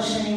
[0.00, 0.29] What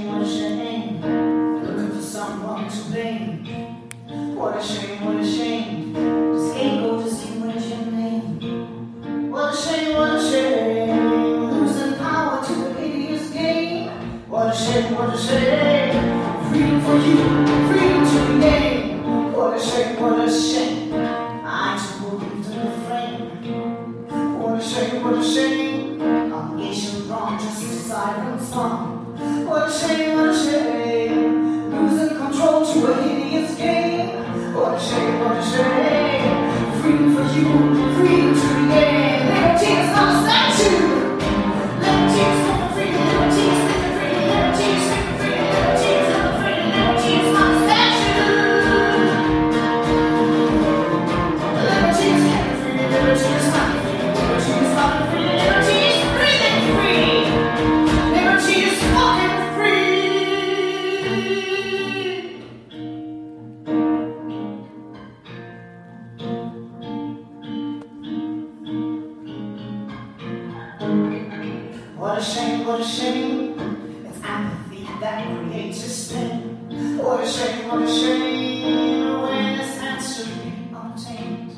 [72.03, 74.05] What a shame, what a shame.
[74.05, 76.97] It's apathy that creates sting.
[76.97, 79.07] What a shame, what a shame.
[79.07, 81.51] Awareness to be obtained.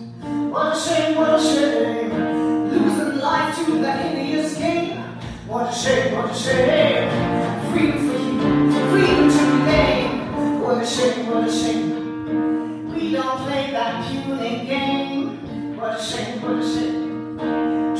[0.51, 2.69] What a shame, what a shame.
[2.69, 4.99] Losing life to the hideous game.
[5.47, 7.71] What a shame, what a shame.
[7.71, 10.61] Freedom for you, freedom to regain.
[10.61, 12.93] What a shame, what a shame.
[12.93, 15.75] We don't play that puny game.
[15.75, 17.05] What a shame, what a shame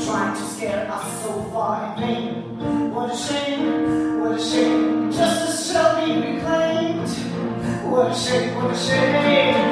[0.06, 2.35] trying to scare us so far in vain.
[3.06, 7.08] What a shame, what a shame, justice shall be reclaimed.
[7.88, 9.65] What a shame, what a shame,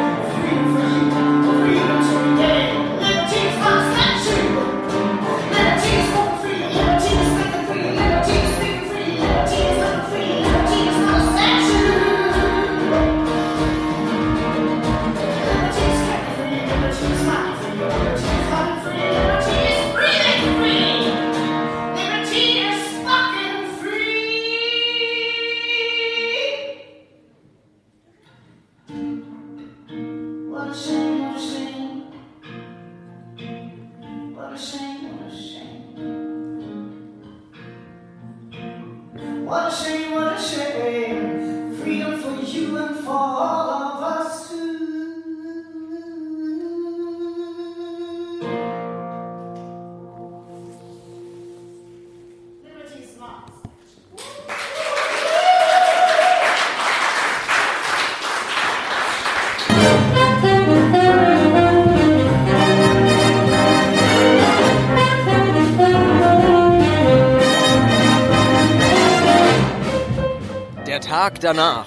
[71.24, 71.86] Tag danach.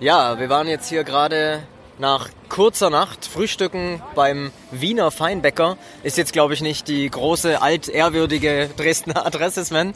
[0.00, 1.62] Ja, wir waren jetzt hier gerade
[1.98, 5.76] nach kurzer Nacht frühstücken beim Wiener Feinbäcker.
[6.02, 9.92] Ist jetzt, glaube ich, nicht die große, altehrwürdige Dresdner Adresse, Sven.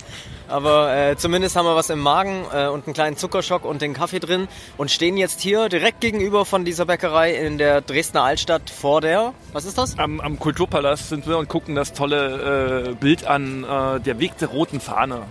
[0.49, 3.95] Aber äh, zumindest haben wir was im Magen äh, und einen kleinen Zuckerschock und den
[3.95, 8.69] Kaffee drin und stehen jetzt hier direkt gegenüber von dieser Bäckerei in der Dresdner Altstadt
[8.69, 9.99] vor der, was ist das?
[9.99, 14.37] Am, am Kulturpalast sind wir und gucken das tolle äh, Bild an, äh, der Weg
[14.37, 15.23] der roten Fahne.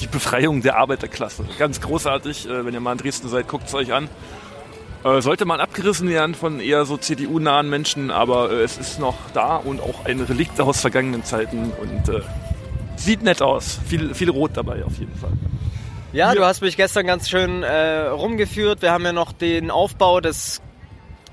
[0.00, 1.44] Die Befreiung der Arbeiterklasse.
[1.58, 2.48] Ganz großartig.
[2.48, 4.08] Äh, wenn ihr mal in Dresden seid, guckt es euch an.
[5.04, 9.16] Äh, sollte mal abgerissen werden von eher so CDU-nahen Menschen, aber äh, es ist noch
[9.34, 12.22] da und auch ein Relikt aus vergangenen Zeiten und äh,
[12.96, 13.78] sieht nett aus.
[13.86, 15.32] Viel, viel Rot dabei auf jeden Fall.
[16.12, 18.82] Ja, du hast mich gestern ganz schön äh, rumgeführt.
[18.82, 20.62] Wir haben ja noch den Aufbau des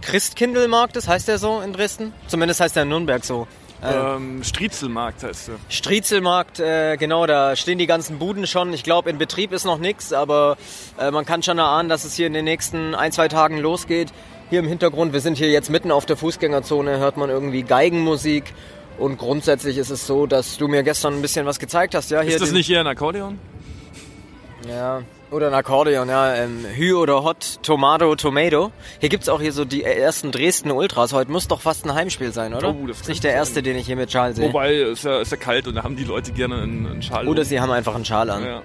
[0.01, 2.13] Christkindlmarktes, heißt der so in Dresden?
[2.27, 3.47] Zumindest heißt der in Nürnberg so.
[3.83, 5.55] Äh, Ähm, Striezelmarkt heißt er.
[5.69, 8.73] Striezelmarkt, äh, genau, da stehen die ganzen Buden schon.
[8.73, 10.57] Ich glaube, in Betrieb ist noch nichts, aber
[10.97, 14.13] äh, man kann schon erahnen, dass es hier in den nächsten ein, zwei Tagen losgeht.
[14.49, 18.53] Hier im Hintergrund, wir sind hier jetzt mitten auf der Fußgängerzone, hört man irgendwie Geigenmusik.
[18.99, 22.11] Und grundsätzlich ist es so, dass du mir gestern ein bisschen was gezeigt hast.
[22.11, 23.39] Ja, hier Ist das nicht eher ein Akkordeon?
[24.69, 25.01] Ja,
[25.33, 26.35] oder ein Akkordeon, ja.
[26.35, 28.71] Ähm, Hü oder Hot, Tomato, Tomato.
[28.99, 31.11] Hier gibt's auch hier so die ersten Dresden Ultras.
[31.11, 32.69] Heute muss doch fast ein Heimspiel sein, oder?
[32.69, 34.47] Oh, das ist nicht der erste, den ich hier mit Schal sehe.
[34.47, 37.27] Wobei, ist ja, ist ja kalt und da haben die Leute gerne einen, einen Schal.
[37.27, 37.47] Oder um.
[37.47, 38.45] sie haben einfach einen Schal an.
[38.45, 38.61] ja.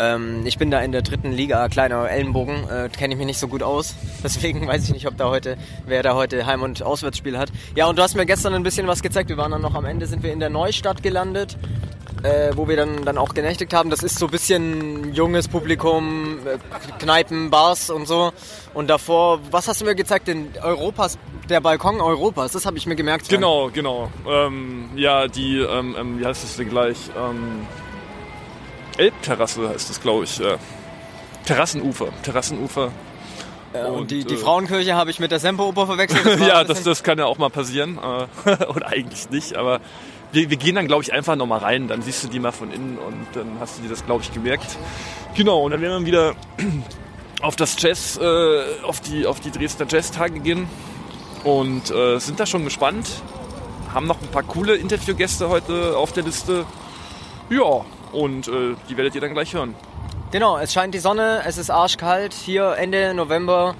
[0.00, 3.38] Ähm, ich bin da in der dritten Liga, kleiner Ellenbogen, äh, kenne ich mich nicht
[3.38, 3.94] so gut aus.
[4.24, 7.50] Deswegen weiß ich nicht, ob da heute, wer da heute Heim- und Auswärtsspiel hat.
[7.76, 9.28] Ja, und du hast mir gestern ein bisschen was gezeigt.
[9.28, 11.58] Wir waren dann noch am Ende, sind wir in der Neustadt gelandet,
[12.22, 13.90] äh, wo wir dann, dann auch genächtigt haben.
[13.90, 16.58] Das ist so ein bisschen junges Publikum, äh,
[16.98, 18.32] Kneipen, Bars und so.
[18.74, 20.28] Und davor, was hast du mir gezeigt?
[20.28, 21.18] Den Europas,
[21.48, 23.28] der Balkon Europas, das habe ich mir gemerkt.
[23.28, 24.10] Genau, genau.
[24.28, 26.98] Ähm, ja, die, ähm, ähm, wie heißt das denn gleich?
[27.16, 27.66] Ähm,
[28.98, 30.38] Elbterrasse heißt das, glaube ich.
[30.38, 30.56] Ja.
[31.46, 32.08] Terrassenufer.
[32.22, 32.92] Terrassenufer.
[33.72, 36.26] Ja, und, Und, die, die äh, Frauenkirche habe ich mit der Semperoper verwechselt.
[36.26, 37.98] Das ja, das, das kann ja auch mal passieren.
[37.98, 39.80] Äh, Oder eigentlich nicht, aber
[40.32, 41.88] wir, wir gehen dann, glaube ich, einfach nochmal rein.
[41.88, 44.32] Dann siehst du die mal von innen und dann hast du dir das, glaube ich,
[44.32, 44.76] gemerkt.
[45.34, 46.34] Genau, und dann werden wir wieder
[47.42, 50.68] auf das Jazz, äh, auf, die, auf die Dresdner Jazz-Tage gehen
[51.44, 53.08] und äh, sind da schon gespannt.
[53.92, 56.64] Haben noch ein paar coole Interviewgäste heute auf der Liste.
[57.48, 59.74] Ja, und äh, die werdet ihr dann gleich hören.
[60.30, 63.74] Genau, es scheint die Sonne, es ist arschkalt hier Ende November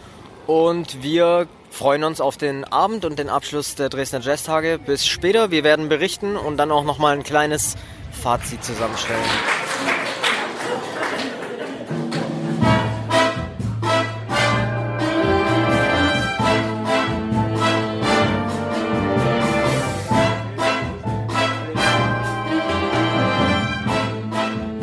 [0.49, 4.79] und wir freuen uns auf den Abend und den Abschluss der Dresdner Jazztage.
[4.79, 7.77] Bis später, wir werden berichten und dann auch nochmal ein kleines
[8.13, 9.21] Fazit zusammenstellen.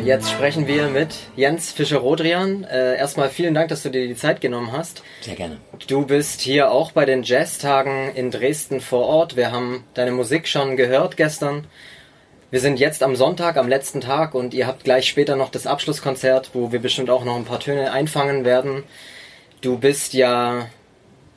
[0.08, 2.64] Jetzt sprechen wir mit Jens Fischer-Rodrian.
[2.64, 5.02] Äh, erstmal vielen Dank, dass du dir die Zeit genommen hast.
[5.20, 5.58] Sehr gerne.
[5.86, 9.36] Du bist hier auch bei den Jazztagen in Dresden vor Ort.
[9.36, 11.66] Wir haben deine Musik schon gehört gestern.
[12.50, 15.66] Wir sind jetzt am Sonntag, am letzten Tag und ihr habt gleich später noch das
[15.66, 18.84] Abschlusskonzert, wo wir bestimmt auch noch ein paar Töne einfangen werden.
[19.60, 20.70] Du bist ja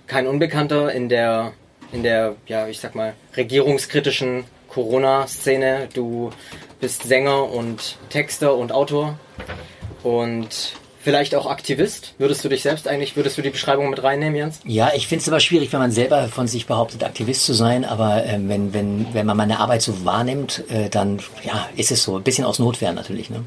[0.08, 1.52] kein Unbekannter in der,
[1.92, 5.90] in der, ja, ich sag mal, regierungskritischen Corona-Szene.
[5.94, 6.32] Du
[6.82, 9.18] bist Sänger und Texter und Autor
[10.04, 12.14] und vielleicht auch Aktivist.
[12.18, 14.60] Würdest du dich selbst eigentlich, würdest du die Beschreibung mit reinnehmen, Jens?
[14.66, 17.86] Ja, ich finde es immer schwierig, wenn man selber von sich behauptet, Aktivist zu sein,
[17.86, 22.04] aber äh, wenn, wenn, wenn man meine Arbeit so wahrnimmt, äh, dann ja, ist es
[22.04, 22.18] so.
[22.18, 23.30] Ein bisschen aus Notwehr natürlich.
[23.30, 23.44] Ne?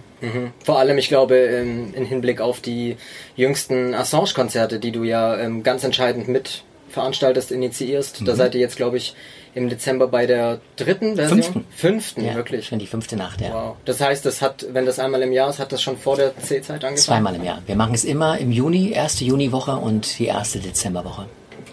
[0.65, 2.97] Vor allem, ich glaube, ähm, im Hinblick auf die
[3.37, 8.27] jüngsten Assange-Konzerte, die du ja ähm, ganz entscheidend mit veranstaltest, initiierst.
[8.27, 9.15] Da seid ihr jetzt, glaube ich,
[9.55, 11.43] im Dezember bei der dritten Version?
[11.43, 11.67] Fünften.
[11.71, 12.67] Fünften, Ja, wirklich.
[12.67, 13.53] Schon die fünfte Nacht, ja.
[13.53, 13.77] Wow.
[13.85, 16.37] Das heißt, das hat, wenn das einmal im Jahr ist, hat das schon vor der
[16.37, 16.97] C-Zeit angefangen?
[16.97, 17.63] Zweimal im Jahr.
[17.67, 21.27] Wir machen es immer im Juni, erste Juniwoche und die erste Dezemberwoche.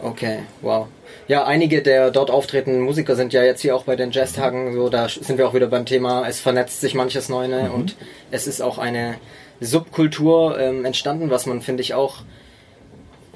[0.04, 0.88] Okay, wow.
[1.28, 4.90] Ja, einige der dort auftretenden Musiker sind ja jetzt hier auch bei den Jazztagen so,
[4.90, 7.72] da sind wir auch wieder beim Thema, es vernetzt sich manches Neue ne?
[7.72, 7.96] und
[8.32, 9.16] es ist auch eine
[9.60, 12.24] Subkultur ähm, entstanden, was man, finde ich, auch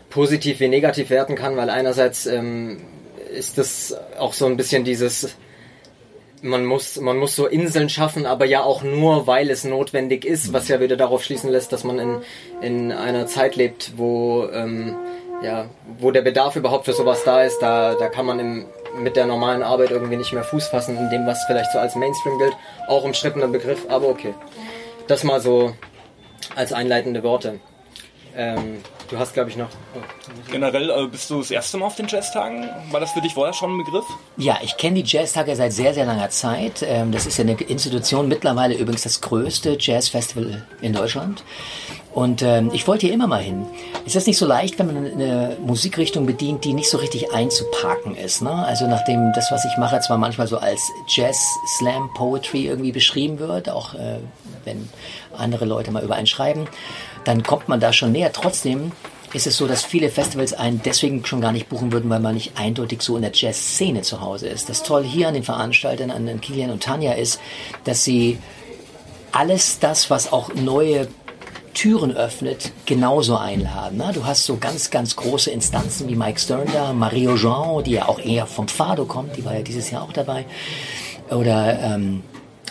[0.10, 2.82] positiv wie negativ werten kann, weil einerseits ähm,
[3.36, 5.36] ist das auch so ein bisschen dieses,
[6.42, 10.54] man muss, man muss so Inseln schaffen, aber ja auch nur, weil es notwendig ist,
[10.54, 12.22] was ja wieder darauf schließen lässt, dass man in,
[12.62, 14.96] in einer Zeit lebt, wo, ähm,
[15.44, 17.60] ja, wo der Bedarf überhaupt für sowas da ist.
[17.60, 18.66] Da, da kann man im,
[18.98, 21.96] mit der normalen Arbeit irgendwie nicht mehr Fuß fassen, in dem, was vielleicht so als
[21.96, 22.56] Mainstream gilt.
[22.88, 24.34] Auch umstrittener Begriff, aber okay.
[25.08, 25.74] Das mal so
[26.56, 27.60] als einleitende Worte.
[28.38, 29.70] Ähm, du hast, glaube ich, noch.
[29.96, 30.00] Oh.
[30.52, 32.70] Generell äh, bist du das erste Mal auf den Jazztagen?
[32.92, 34.06] War das für dich vorher schon ein Begriff?
[34.38, 36.84] Ja, ich kenne die Jazztage seit sehr, sehr langer Zeit.
[36.86, 41.44] Ähm, Das ist ja eine Institution, mittlerweile übrigens das größte Jazzfestival in Deutschland.
[42.14, 43.66] Und ähm, ich wollte hier immer mal hin.
[44.06, 48.16] Ist das nicht so leicht, wenn man eine Musikrichtung bedient, die nicht so richtig einzuparken
[48.16, 48.42] ist?
[48.42, 48.52] Ne?
[48.52, 51.38] Also nachdem das, was ich mache, zwar manchmal so als Jazz,
[51.78, 54.20] Slam, Poetry irgendwie beschrieben wird, auch äh,
[54.64, 54.90] wenn
[55.38, 56.68] andere Leute mal über einen schreiben,
[57.26, 58.32] dann kommt man da schon näher.
[58.32, 58.92] Trotzdem
[59.34, 62.36] ist es so, dass viele Festivals einen deswegen schon gar nicht buchen würden, weil man
[62.36, 64.70] nicht eindeutig so in der Jazz-Szene zu Hause ist.
[64.70, 67.40] Das Tolle hier an den Veranstaltern, an Kilian und Tanja ist,
[67.84, 68.38] dass sie
[69.34, 71.10] alles das, was auch neue
[71.74, 74.02] Türen öffnet, genauso einladen.
[74.14, 78.08] Du hast so ganz, ganz große Instanzen wie Mike Stern da, Mario Jean, die ja
[78.08, 80.46] auch eher vom Fado kommt, die war ja dieses Jahr auch dabei.
[81.30, 82.24] Oder ähm,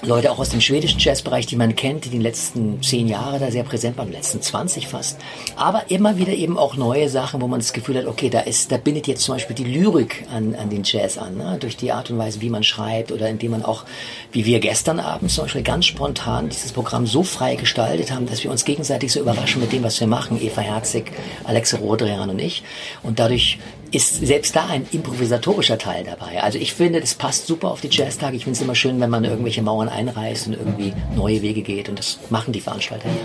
[0.07, 3.51] Leute auch aus dem schwedischen Jazzbereich, die man kennt, die die letzten zehn Jahre da
[3.51, 5.19] sehr präsent waren, letzten 20 fast.
[5.57, 8.71] Aber immer wieder eben auch neue Sachen, wo man das Gefühl hat, okay, da ist,
[8.71, 11.57] da bindet jetzt zum Beispiel die Lyrik an, an den Jazz an, ne?
[11.59, 13.85] durch die Art und Weise, wie man schreibt oder indem man auch,
[14.33, 18.45] wie wir gestern Abend zum Beispiel ganz spontan dieses Programm so frei gestaltet haben, dass
[18.45, 21.13] wir uns gegenseitig so überraschen mit dem, was wir machen, Eva Herzig,
[21.45, 22.63] Alexe Rodrian und ich.
[23.03, 23.59] Und dadurch
[23.95, 26.43] ist selbst da ein improvisatorischer Teil dabei.
[26.43, 28.37] Also ich finde, das passt super auf die Jazztage.
[28.37, 31.89] Ich finde es immer schön, wenn man irgendwelche Mauern einreißt und irgendwie neue Wege geht.
[31.89, 33.21] Und das machen die Veranstalter hier.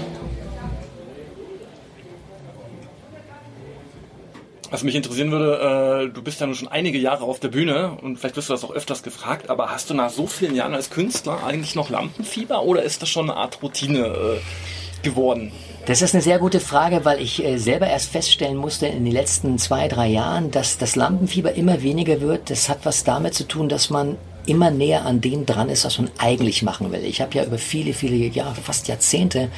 [4.71, 7.97] Was mich interessieren würde, äh, du bist ja nun schon einige Jahre auf der Bühne
[8.03, 10.75] und vielleicht wirst du das auch öfters gefragt, aber hast du nach so vielen Jahren
[10.75, 15.51] als Künstler eigentlich noch Lampenfieber oder ist das schon eine Art Routine äh, geworden?
[15.85, 19.13] Das ist eine sehr gute Frage, weil ich äh, selber erst feststellen musste in den
[19.13, 22.49] letzten zwei, drei Jahren, dass das Lampenfieber immer weniger wird.
[22.49, 25.97] Das hat was damit zu tun, dass man immer näher an dem dran ist, was
[25.99, 27.03] man eigentlich machen will.
[27.05, 29.49] Ich habe ja über viele, viele Jahre, fast Jahrzehnte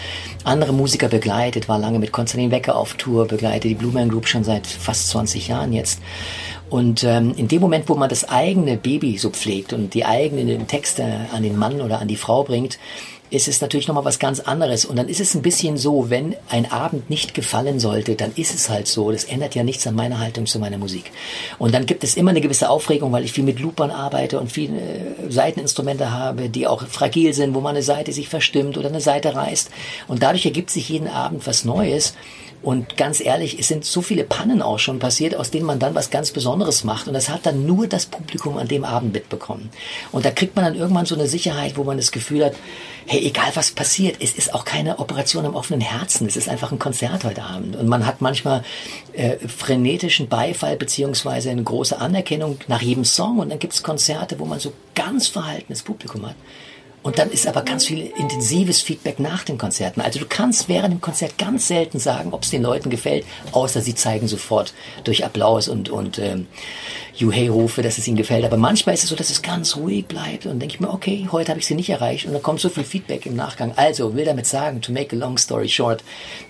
[0.44, 4.28] andere Musiker begleitet, war lange mit Konstantin Wecker auf Tour, begleite die Blue Man Group
[4.28, 6.02] schon seit fast 20 Jahren jetzt.
[6.70, 10.68] Und ähm, in dem Moment, wo man das eigene Baby so pflegt und die eigenen
[10.68, 12.80] Texte an den Mann oder an die Frau bringt,
[13.32, 14.84] ist es natürlich nochmal was ganz anderes.
[14.86, 18.54] Und dann ist es ein bisschen so, wenn ein Abend nicht gefallen sollte, dann ist
[18.54, 19.10] es halt so.
[19.10, 21.12] Das ändert ja nichts an meiner Haltung zu meiner Musik.
[21.58, 24.52] Und dann gibt es immer eine gewisse Aufregung, weil ich viel mit Loopern arbeite und
[24.52, 28.90] viele äh, Seiteninstrumente habe, die auch fragil sind, wo mal eine Seite sich verstimmt oder
[28.90, 29.72] eine Seite reißt.
[30.10, 32.14] Und dadurch ergibt sich jeden Abend was Neues.
[32.64, 35.96] Und ganz ehrlich, es sind so viele Pannen auch schon passiert, aus denen man dann
[35.96, 37.08] was ganz Besonderes macht.
[37.08, 39.72] Und das hat dann nur das Publikum an dem Abend mitbekommen.
[40.12, 42.54] Und da kriegt man dann irgendwann so eine Sicherheit, wo man das Gefühl hat,
[43.08, 46.28] hey, egal was passiert, es ist auch keine Operation am offenen Herzen.
[46.28, 47.76] Es ist einfach ein Konzert heute Abend.
[47.76, 48.64] Und man hat manchmal
[49.14, 53.40] äh, frenetischen Beifall beziehungsweise eine große Anerkennung nach jedem Song.
[53.40, 56.36] Und dann gibt es Konzerte, wo man so ganz verhaltenes Publikum hat.
[57.04, 60.02] Und dann ist aber ganz viel intensives Feedback nach den Konzerten.
[60.02, 63.82] Also du kannst während dem Konzert ganz selten sagen, ob es den Leuten gefällt, außer
[63.82, 66.46] sie zeigen sofort durch Applaus und, und ähm,
[67.16, 68.46] Juhei-Rufe, dass es ihnen gefällt.
[68.46, 71.28] Aber manchmal ist es so, dass es ganz ruhig bleibt und denke ich mir, okay,
[71.32, 73.74] heute habe ich sie nicht erreicht und dann kommt so viel Feedback im Nachgang.
[73.76, 76.04] Also will damit sagen, to make a long story short,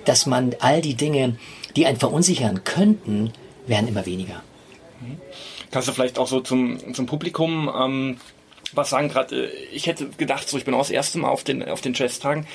[0.04, 1.38] dass man all die Dinge,
[1.78, 3.32] die einen verunsichern könnten,
[3.68, 4.44] werden immer weniger.
[5.72, 8.18] Kannst du vielleicht auch so zum, zum Publikum ähm,
[8.74, 11.44] was sagen gerade, äh, ich hätte gedacht, so ich bin auch das erste Mal auf
[11.44, 12.48] den, auf den Jazz-Tagen,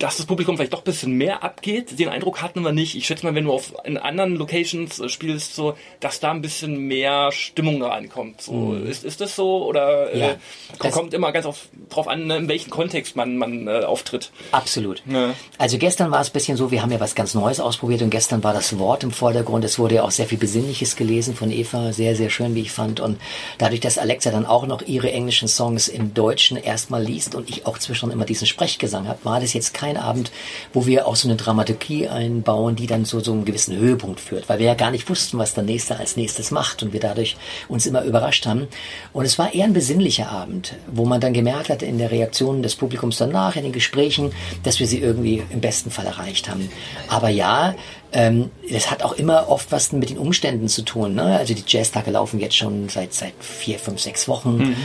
[0.00, 1.98] dass das Publikum vielleicht doch ein bisschen mehr abgeht.
[1.98, 2.96] Den Eindruck hatten wir nicht.
[2.96, 6.40] Ich schätze mal, wenn du auf in anderen Locations äh, spielst, so, dass da ein
[6.40, 8.40] bisschen mehr Stimmung reinkommt.
[8.40, 8.86] So, mhm.
[8.86, 9.66] ist, ist das so?
[9.66, 10.36] Oder ja,
[10.82, 14.32] äh, kommt immer ganz auf, drauf an, ne, in welchem Kontext man, man äh, auftritt?
[14.52, 15.02] Absolut.
[15.06, 15.34] Ja.
[15.58, 18.08] Also gestern war es ein bisschen so, wir haben ja was ganz Neues ausprobiert und
[18.08, 19.66] gestern war das Wort im Vordergrund.
[19.66, 22.72] Es wurde ja auch sehr viel Besinnliches gelesen von Eva, sehr, sehr schön, wie ich
[22.72, 23.00] fand.
[23.00, 23.20] Und
[23.58, 27.66] dadurch, dass Alexa dann auch noch ihre englischen Songs im Deutschen erstmal liest und ich
[27.66, 30.30] auch zwischendurch immer diesen Sprechgesang habe, war das jetzt kein ein Abend,
[30.72, 34.48] wo wir auch so eine Dramaturgie einbauen, die dann so, so einen gewissen Höhepunkt führt,
[34.48, 37.36] weil wir ja gar nicht wussten, was der Nächste als nächstes macht und wir dadurch
[37.68, 38.68] uns immer überrascht haben.
[39.12, 42.62] Und es war eher ein besinnlicher Abend, wo man dann gemerkt hat in der Reaktion
[42.62, 44.32] des Publikums danach, in den Gesprächen,
[44.62, 46.70] dass wir sie irgendwie im besten Fall erreicht haben.
[47.08, 47.74] Aber ja,
[48.12, 51.14] ähm, das hat auch immer oft was mit den Umständen zu tun.
[51.14, 51.38] Ne?
[51.38, 54.76] Also die Jazztage laufen jetzt schon seit seit vier, fünf, sechs Wochen mhm.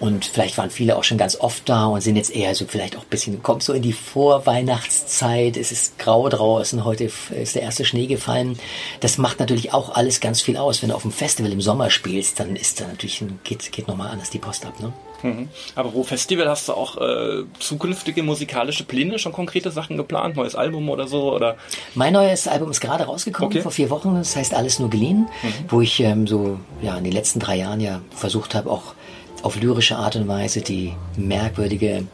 [0.00, 2.96] und vielleicht waren viele auch schon ganz oft da und sind jetzt eher so vielleicht
[2.96, 5.56] auch ein bisschen kommt so in die Vorweihnachtszeit.
[5.56, 6.84] Es ist grau draußen.
[6.84, 8.58] Heute ist der erste Schnee gefallen.
[9.00, 10.82] Das macht natürlich auch alles ganz viel aus.
[10.82, 13.88] Wenn du auf dem Festival im Sommer spielst, dann ist da natürlich ein, geht geht
[13.88, 14.80] nochmal anders die Post ab.
[14.80, 14.92] Ne?
[15.22, 15.48] Mhm.
[15.74, 20.54] Aber pro Festival hast du auch äh, zukünftige musikalische Pläne, schon konkrete Sachen geplant, neues
[20.54, 21.34] Album oder so?
[21.34, 21.56] Oder?
[21.94, 23.62] Mein neues Album ist gerade rausgekommen okay.
[23.62, 24.14] vor vier Wochen.
[24.14, 25.48] Das heißt Alles nur geliehen, mhm.
[25.68, 28.94] wo ich ähm, so ja in den letzten drei Jahren ja versucht habe, auch
[29.42, 32.04] auf lyrische Art und Weise die merkwürdige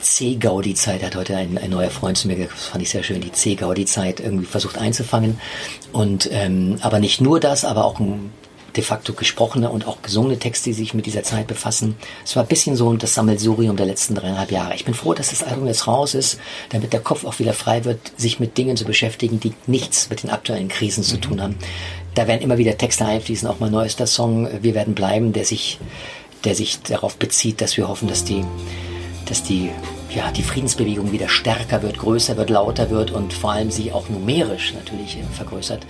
[0.00, 3.20] C-Gaudi-Zeit hat heute ein, ein, neuer Freund zu mir gesagt, das fand ich sehr schön,
[3.20, 5.40] die C-Gaudi-Zeit irgendwie versucht einzufangen.
[5.92, 8.32] Und ähm, aber nicht nur das, aber auch ein
[8.76, 11.96] de facto gesprochene und auch gesungene Texte, die sich mit dieser Zeit befassen.
[12.24, 14.74] Es war ein bisschen so das Sammelsurium der letzten dreieinhalb Jahre.
[14.74, 16.38] Ich bin froh, dass das Album jetzt raus ist,
[16.70, 20.22] damit der Kopf auch wieder frei wird, sich mit Dingen zu beschäftigen, die nichts mit
[20.22, 21.56] den aktuellen Krisen zu tun haben.
[22.14, 25.78] Da werden immer wieder Texte einfließen, auch mein neuester Song Wir werden bleiben, der sich,
[26.44, 28.44] der sich darauf bezieht, dass wir hoffen, dass die,
[29.26, 29.70] dass die
[30.14, 34.08] ja, die Friedensbewegung wieder stärker wird, größer wird, lauter wird und vor allem sie auch
[34.08, 35.86] numerisch natürlich vergrößert.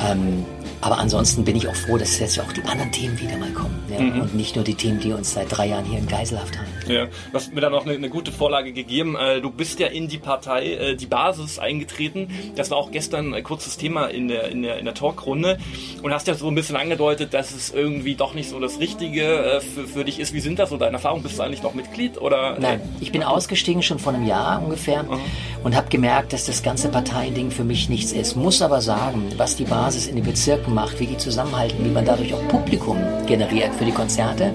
[0.00, 0.44] Ähm,
[0.82, 3.82] aber ansonsten bin ich auch froh, dass jetzt auch die anderen Themen wieder mal kommen.
[3.88, 4.00] Ja?
[4.00, 4.20] Mhm.
[4.20, 6.66] Und nicht nur die Themen, die uns seit drei Jahren hier in Geiselhaft haben.
[6.88, 9.16] Ja, du hast mir da noch eine, eine gute Vorlage gegeben.
[9.16, 12.28] Äh, du bist ja in die Partei, äh, die Basis eingetreten.
[12.56, 15.58] Das war auch gestern ein kurzes Thema in der, in der, in der Talkrunde.
[16.02, 19.22] Und hast ja so ein bisschen angedeutet, dass es irgendwie doch nicht so das Richtige
[19.22, 20.34] äh, für, für dich ist.
[20.34, 21.22] Wie sind das so deine Erfahrungen?
[21.22, 22.20] Bist du eigentlich noch Mitglied?
[22.20, 22.58] Oder?
[22.58, 25.20] Nein, ich bin ausgestiegen schon vor einem Jahr ungefähr mhm.
[25.62, 28.34] und habe gemerkt, dass das ganze Parteiending für mich nichts ist.
[28.34, 31.90] Muss aber sagen, was die Basis Basis in den Bezirken macht, wie die zusammenhalten, wie
[31.90, 34.52] man dadurch auch Publikum generiert für die Konzerte,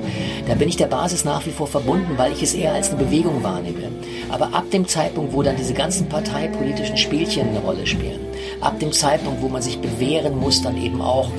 [0.48, 3.04] da bin ich der Basis nach wie vor verbunden, weil ich es eher als eine
[3.04, 3.90] Bewegung wahrnehme.
[4.30, 8.20] Aber ab dem Zeitpunkt, wo dann diese ganzen parteipolitischen Spielchen eine Rolle spielen,
[8.62, 11.30] ab dem Zeitpunkt, wo man sich bewähren muss, dann eben auch,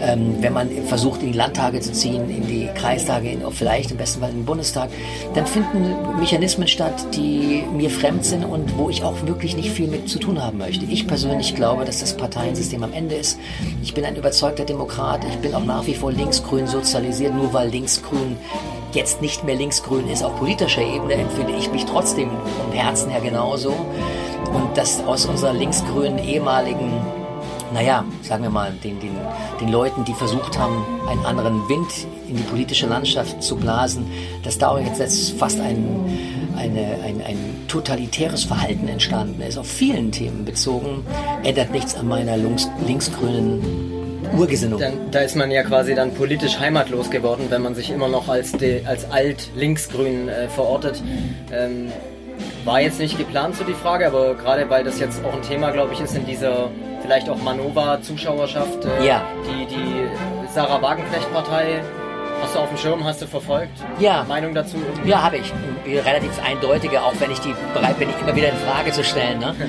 [0.00, 3.96] ähm, wenn man versucht, in die Landtage zu ziehen, in die Kreistage, in, vielleicht im
[3.96, 4.90] besten Fall in den Bundestag,
[5.34, 9.88] dann finden Mechanismen statt, die mir fremd sind und wo ich auch wirklich nicht viel
[9.88, 10.84] mit zu tun haben möchte.
[10.86, 13.38] Ich persönlich glaube, dass das Parteiensystem am Ende ist.
[13.82, 15.24] Ich bin ein überzeugter Demokrat.
[15.24, 18.36] Ich bin auch nach wie vor linksgrün sozialisiert, nur weil linksgrün
[18.92, 23.20] jetzt nicht mehr linksgrün ist auf politischer Ebene, empfinde ich mich trotzdem vom Herzen her
[23.20, 23.70] genauso.
[23.70, 26.90] Und das aus unserer linksgrünen ehemaligen,
[27.72, 29.16] naja, sagen wir mal, den, den,
[29.60, 34.06] den Leuten, die versucht haben, einen anderen Wind in die politische Landschaft zu blasen,
[34.42, 35.86] dass da jetzt fast ein,
[36.56, 41.04] eine, ein, ein totalitäres Verhalten entstanden ist, auf vielen Themen bezogen,
[41.42, 43.98] ändert nichts an meiner links, linksgrünen
[44.36, 44.80] Urgesinnung.
[44.80, 48.28] Dann, da ist man ja quasi dann politisch heimatlos geworden, wenn man sich immer noch
[48.28, 48.52] als,
[48.84, 51.02] als alt-linksgrün äh, verortet.
[51.52, 51.90] Ähm,
[52.64, 55.70] war jetzt nicht geplant so die Frage, aber gerade weil das jetzt auch ein Thema,
[55.70, 56.70] glaube ich, ist in dieser
[57.08, 59.22] vielleicht auch Manova-Zuschauerschaft, äh, Ja.
[59.46, 60.08] die, die
[60.54, 61.80] Sarah Wagenknecht-Partei,
[62.42, 63.72] hast du auf dem Schirm, hast du verfolgt?
[63.98, 64.26] Ja.
[64.28, 64.76] Meinung dazu?
[64.76, 65.08] irgendwie?
[65.08, 65.50] Ja, habe ich.
[65.86, 69.38] Eine Relativ eindeutige, auch wenn ich die bereit bin, immer wieder in Frage zu stellen.
[69.40, 69.54] Ne?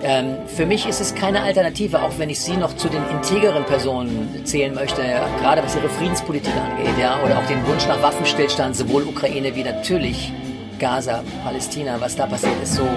[0.00, 3.64] Ähm, für mich ist es keine Alternative, auch wenn ich sie noch zu den integeren
[3.64, 5.02] Personen zählen möchte,
[5.40, 9.64] gerade was ihre Friedenspolitik angeht, ja, oder auch den Wunsch nach Waffenstillstand, sowohl Ukraine wie
[9.64, 10.32] natürlich
[10.78, 12.88] Gaza, Palästina, was da passiert, ist so,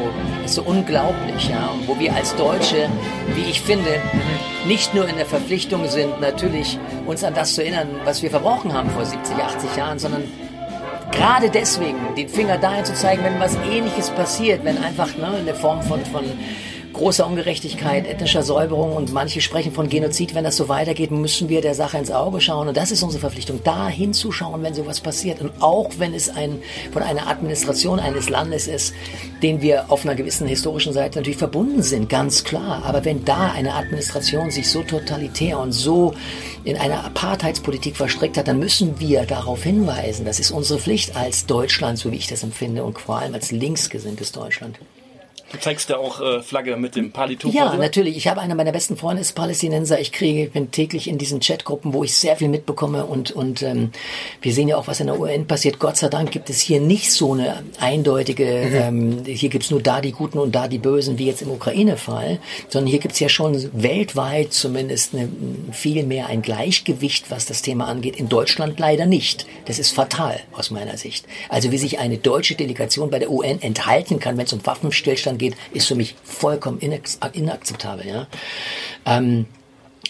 [0.45, 2.89] ist so unglaublich, ja, und wo wir als Deutsche,
[3.35, 4.01] wie ich finde,
[4.67, 8.73] nicht nur in der Verpflichtung sind, natürlich uns an das zu erinnern, was wir verbrochen
[8.73, 10.23] haben vor 70, 80 Jahren, sondern
[11.11, 15.55] gerade deswegen den Finger dahin zu zeigen, wenn was ähnliches passiert, wenn einfach ne, in
[15.55, 16.23] Form von, von
[16.93, 21.61] großer Ungerechtigkeit, ethnischer Säuberung und manche sprechen von Genozid, wenn das so weitergeht, müssen wir
[21.61, 25.41] der Sache ins Auge schauen und das ist unsere Verpflichtung, da hinzuschauen, wenn sowas passiert
[25.41, 28.93] und auch wenn es ein, von einer Administration eines Landes ist,
[29.41, 33.51] den wir auf einer gewissen historischen Seite natürlich verbunden sind, ganz klar, aber wenn da
[33.51, 36.13] eine Administration sich so totalitär und so
[36.63, 40.25] in einer Apartheidspolitik verstrickt hat, dann müssen wir darauf hinweisen.
[40.25, 43.51] Das ist unsere Pflicht als Deutschland, so wie ich das empfinde, und vor allem als
[43.51, 44.79] linksgesinntes Deutschland.
[45.51, 47.53] Du zeigst ja auch äh, Flagge mit dem Palituch.
[47.53, 47.83] Ja, darüber.
[47.83, 48.15] natürlich.
[48.15, 49.99] Ich habe einer meiner besten Freunde ist Palästinenser.
[49.99, 53.91] Ich kriege, bin täglich in diesen Chatgruppen, wo ich sehr viel mitbekomme und und ähm,
[54.41, 55.79] wir sehen ja auch, was in der UN passiert.
[55.79, 58.45] Gott sei Dank gibt es hier nicht so eine eindeutige.
[58.45, 62.39] Ähm, hier gibt's nur da die Guten und da die Bösen, wie jetzt im Ukraine-Fall,
[62.69, 65.27] sondern hier gibt's ja schon weltweit zumindest eine,
[65.71, 68.15] viel mehr ein Gleichgewicht, was das Thema angeht.
[68.15, 69.45] In Deutschland leider nicht.
[69.65, 71.25] Das ist fatal aus meiner Sicht.
[71.49, 75.40] Also wie sich eine deutsche Delegation bei der UN enthalten kann, wenn es um Waffenstillstand
[75.41, 78.07] geht, ist für mich vollkommen inakzeptabel.
[78.07, 78.27] Ja?
[79.05, 79.45] Ähm,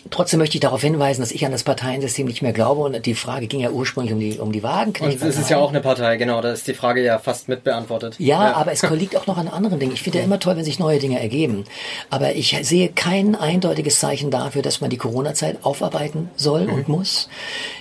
[0.10, 3.14] Trotzdem möchte ich darauf hinweisen, dass ich an das Parteiensystem nicht mehr glaube und die
[3.14, 5.22] Frage ging ja ursprünglich um die, um die Wagenknecht.
[5.22, 7.64] Und es ist ja auch eine Partei, genau, da ist die Frage ja fast mit
[7.64, 8.16] beantwortet.
[8.18, 9.94] Ja, aber es liegt auch noch an anderen Dingen.
[9.94, 11.66] Ich finde ja immer toll, wenn sich neue Dinge ergeben.
[12.10, 17.30] Aber ich sehe kein eindeutiges Zeichen dafür, dass man die Corona-Zeit aufarbeiten soll und muss.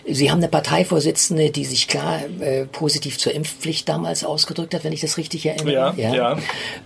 [0.06, 4.92] Sie haben eine Parteivorsitzende, die sich klar äh, positiv zur Impfpflicht damals ausgedrückt hat, wenn
[4.92, 5.94] ich das richtig erinnere.
[5.96, 6.38] Ja, ja.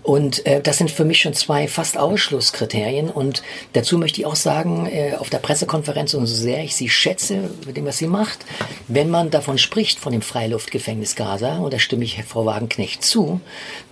[0.02, 3.10] Und äh, das sind für mich schon zwei fast Ausschlusskriterien.
[3.10, 3.42] Und
[3.72, 7.50] dazu möchte ich auch sagen, äh, auf der Pressekonferenz, und so sehr ich sie schätze,
[7.66, 8.44] mit dem, was sie macht,
[8.88, 13.40] wenn man davon spricht, von dem Freiluftgefängnis Gaza, und da stimme ich Frau Wagenknecht zu,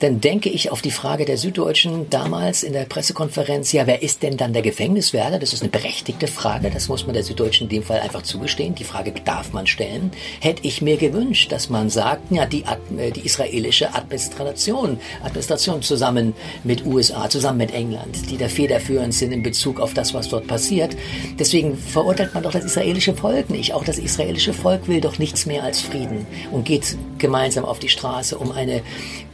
[0.01, 4.23] dann denke ich auf die Frage der Süddeutschen damals in der Pressekonferenz, ja, wer ist
[4.23, 5.38] denn dann der Gefängniswärter?
[5.38, 8.75] Das ist eine berechtigte Frage, das muss man der Süddeutschen in dem Fall einfach zugestehen.
[8.75, 10.11] Die Frage darf man stellen.
[10.40, 12.64] Hätte ich mir gewünscht, dass man sagt, ja, die,
[12.99, 19.33] äh, die israelische Administration, Administration zusammen mit USA, zusammen mit England, die da federführend sind
[19.33, 20.95] in Bezug auf das, was dort passiert.
[21.39, 23.75] Deswegen verurteilt man doch das israelische Volk nicht.
[23.75, 27.89] Auch das israelische Volk will doch nichts mehr als Frieden und geht gemeinsam auf die
[27.89, 28.83] Straße, um eine,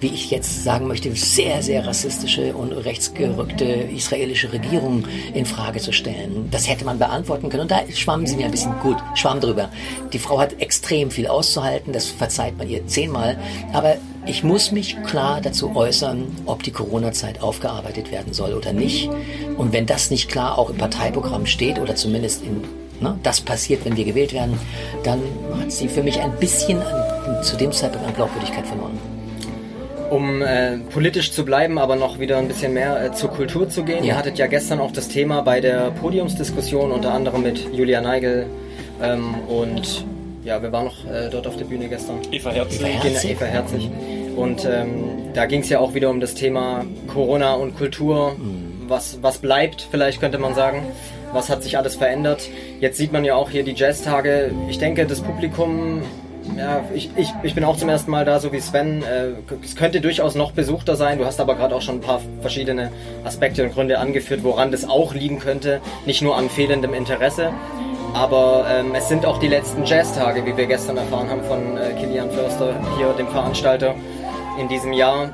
[0.00, 5.92] wie ich jetzt sagen möchte, sehr, sehr rassistische und rechtsgerückte israelische Regierung in Frage zu
[5.92, 6.48] stellen.
[6.50, 7.62] Das hätte man beantworten können.
[7.62, 9.70] Und da schwammen sie mir ein bisschen gut, schwamm drüber.
[10.12, 13.38] Die Frau hat extrem viel auszuhalten, das verzeiht man ihr zehnmal.
[13.72, 13.96] Aber
[14.28, 19.10] ich muss mich klar dazu äußern, ob die Corona-Zeit aufgearbeitet werden soll oder nicht.
[19.56, 22.62] Und wenn das nicht klar auch im Parteiprogramm steht oder zumindest in
[23.00, 24.58] ne, das passiert, wenn wir gewählt werden,
[25.02, 25.20] dann
[25.58, 28.98] hat sie für mich ein bisschen an, zu dem Zeitpunkt an Glaubwürdigkeit verloren.
[30.10, 33.82] Um äh, politisch zu bleiben, aber noch wieder ein bisschen mehr äh, zur Kultur zu
[33.82, 34.04] gehen.
[34.04, 34.12] Ja.
[34.12, 38.46] Ihr hattet ja gestern auch das Thema bei der Podiumsdiskussion, unter anderem mit Julia Neigel
[39.02, 40.06] ähm, und
[40.44, 42.20] ja, wir waren noch äh, dort auf der Bühne gestern.
[42.32, 42.80] Eva Herzig.
[42.80, 43.30] Eva Genau, Herzig.
[43.32, 43.90] Eva Herzig.
[44.38, 48.36] Und ähm, da ging es ja auch wieder um das Thema Corona und Kultur.
[48.86, 50.86] Was, was bleibt, vielleicht könnte man sagen.
[51.32, 52.48] Was hat sich alles verändert?
[52.80, 54.52] Jetzt sieht man ja auch hier die Jazztage.
[54.70, 56.02] Ich denke, das Publikum,
[56.56, 59.02] ja, ich, ich, ich bin auch zum ersten Mal da, so wie Sven.
[59.02, 61.18] Äh, es könnte durchaus noch besuchter sein.
[61.18, 62.92] Du hast aber gerade auch schon ein paar verschiedene
[63.24, 65.80] Aspekte und Gründe angeführt, woran das auch liegen könnte.
[66.06, 67.52] Nicht nur an fehlendem Interesse.
[68.14, 71.92] Aber ähm, es sind auch die letzten Jazztage, wie wir gestern erfahren haben von äh,
[72.00, 73.94] Kilian Förster, hier dem Veranstalter
[74.58, 75.30] in diesem Jahr.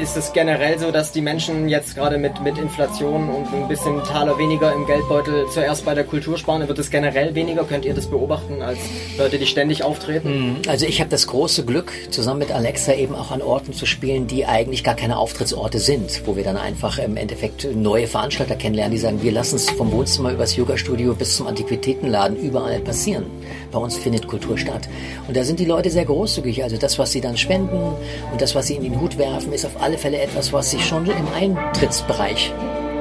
[0.00, 4.00] Ist es generell so, dass die Menschen jetzt gerade mit, mit Inflation und ein bisschen
[4.04, 6.68] Taler weniger im Geldbeutel zuerst bei der Kultur sparen?
[6.68, 7.64] Wird es generell weniger?
[7.64, 8.78] Könnt ihr das beobachten als
[9.18, 10.58] Leute, die ständig auftreten?
[10.68, 14.28] Also ich habe das große Glück, zusammen mit Alexa eben auch an Orten zu spielen,
[14.28, 18.92] die eigentlich gar keine Auftrittsorte sind, wo wir dann einfach im Endeffekt neue Veranstalter kennenlernen,
[18.92, 23.26] die sagen, wir lassen es vom Wohnzimmer übers Yoga-Studio bis zum Antiquitätenladen überall passieren.
[23.72, 24.88] Bei uns findet Kultur statt.
[25.26, 26.62] Und da sind die Leute sehr großzügig.
[26.62, 27.96] Also das, was sie dann spenden
[28.30, 30.84] und das, was sie in den Hut werfen, ist auf alle Fälle etwas, was sich
[30.84, 32.52] schon im Eintrittsbereich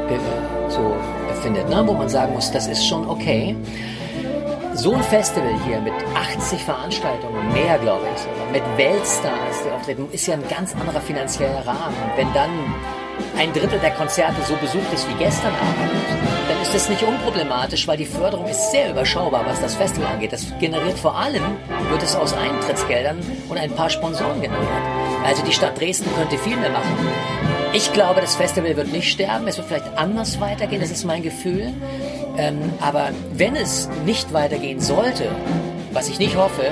[0.09, 0.93] äh, so
[1.37, 1.83] stattfindet, ne?
[1.85, 3.55] wo man sagen muss, das ist schon okay.
[4.73, 10.07] So ein Festival hier mit 80 Veranstaltungen, mehr glaube ich sogar, mit Weltstars, die auftreten,
[10.11, 11.95] ist ja ein ganz anderer finanzieller Rahmen.
[12.15, 12.49] Wenn dann
[13.37, 15.91] ein Drittel der Konzerte so besucht ist wie gestern Abend,
[16.47, 20.33] dann ist das nicht unproblematisch, weil die Förderung ist sehr überschaubar, was das Festival angeht.
[20.33, 21.43] Das generiert vor allem,
[21.89, 23.17] wird es aus Eintrittsgeldern
[23.49, 24.96] und ein paar Sponsoren generiert.
[25.25, 26.95] Also die Stadt Dresden könnte viel mehr machen.
[27.73, 31.21] Ich glaube, das Festival wird nicht sterben, es wird vielleicht anders weitergehen, das ist mein
[31.21, 31.73] Gefühl.
[32.37, 35.29] Ähm, aber wenn es nicht weitergehen sollte,
[35.91, 36.71] was ich nicht hoffe,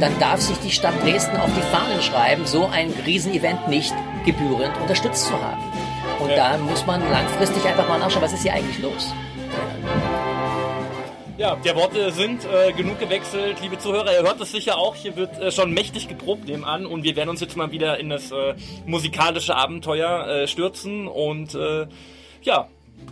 [0.00, 4.72] dann darf sich die Stadt Dresden auf die Fahnen schreiben, so ein Riesenevent nicht gebührend
[4.80, 5.62] unterstützt zu haben.
[6.18, 6.52] Und Ja.
[6.52, 9.12] da muss man langfristig einfach mal nachschauen, was ist hier eigentlich los?
[11.42, 13.56] Ja, der Worte sind äh, genug gewechselt.
[13.60, 14.94] Liebe Zuhörer, ihr hört es sicher auch.
[14.94, 18.10] Hier wird äh, schon mächtig geprobt nebenan und wir werden uns jetzt mal wieder in
[18.10, 18.54] das äh,
[18.86, 21.88] musikalische Abenteuer äh, stürzen und äh,
[22.42, 22.68] ja,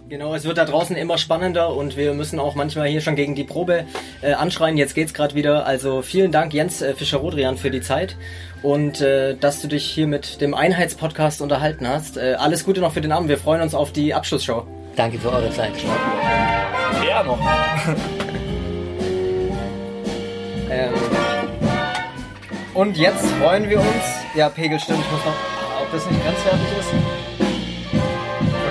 [0.08, 3.34] Genau, es wird da draußen immer spannender und wir müssen auch manchmal hier schon gegen
[3.34, 3.86] die Probe
[4.22, 4.76] äh, anschreien.
[4.76, 5.66] Jetzt geht's gerade wieder.
[5.66, 8.16] Also vielen Dank Jens äh, Fischer-Rodrian für die Zeit
[8.62, 12.16] und äh, dass du dich hier mit dem Einheitspodcast unterhalten hast.
[12.16, 13.28] Äh, alles Gute noch für den Abend.
[13.28, 14.68] Wir freuen uns auf die Abschlussshow.
[14.94, 15.72] Danke für eure Zeit.
[17.00, 17.40] wer noch?
[22.80, 24.04] und jetzt freuen wir uns.
[24.34, 25.00] Ja, Pegel stimmt.
[25.00, 25.34] Ich muss noch.
[25.82, 26.88] Ob das nicht grenzwertig ist?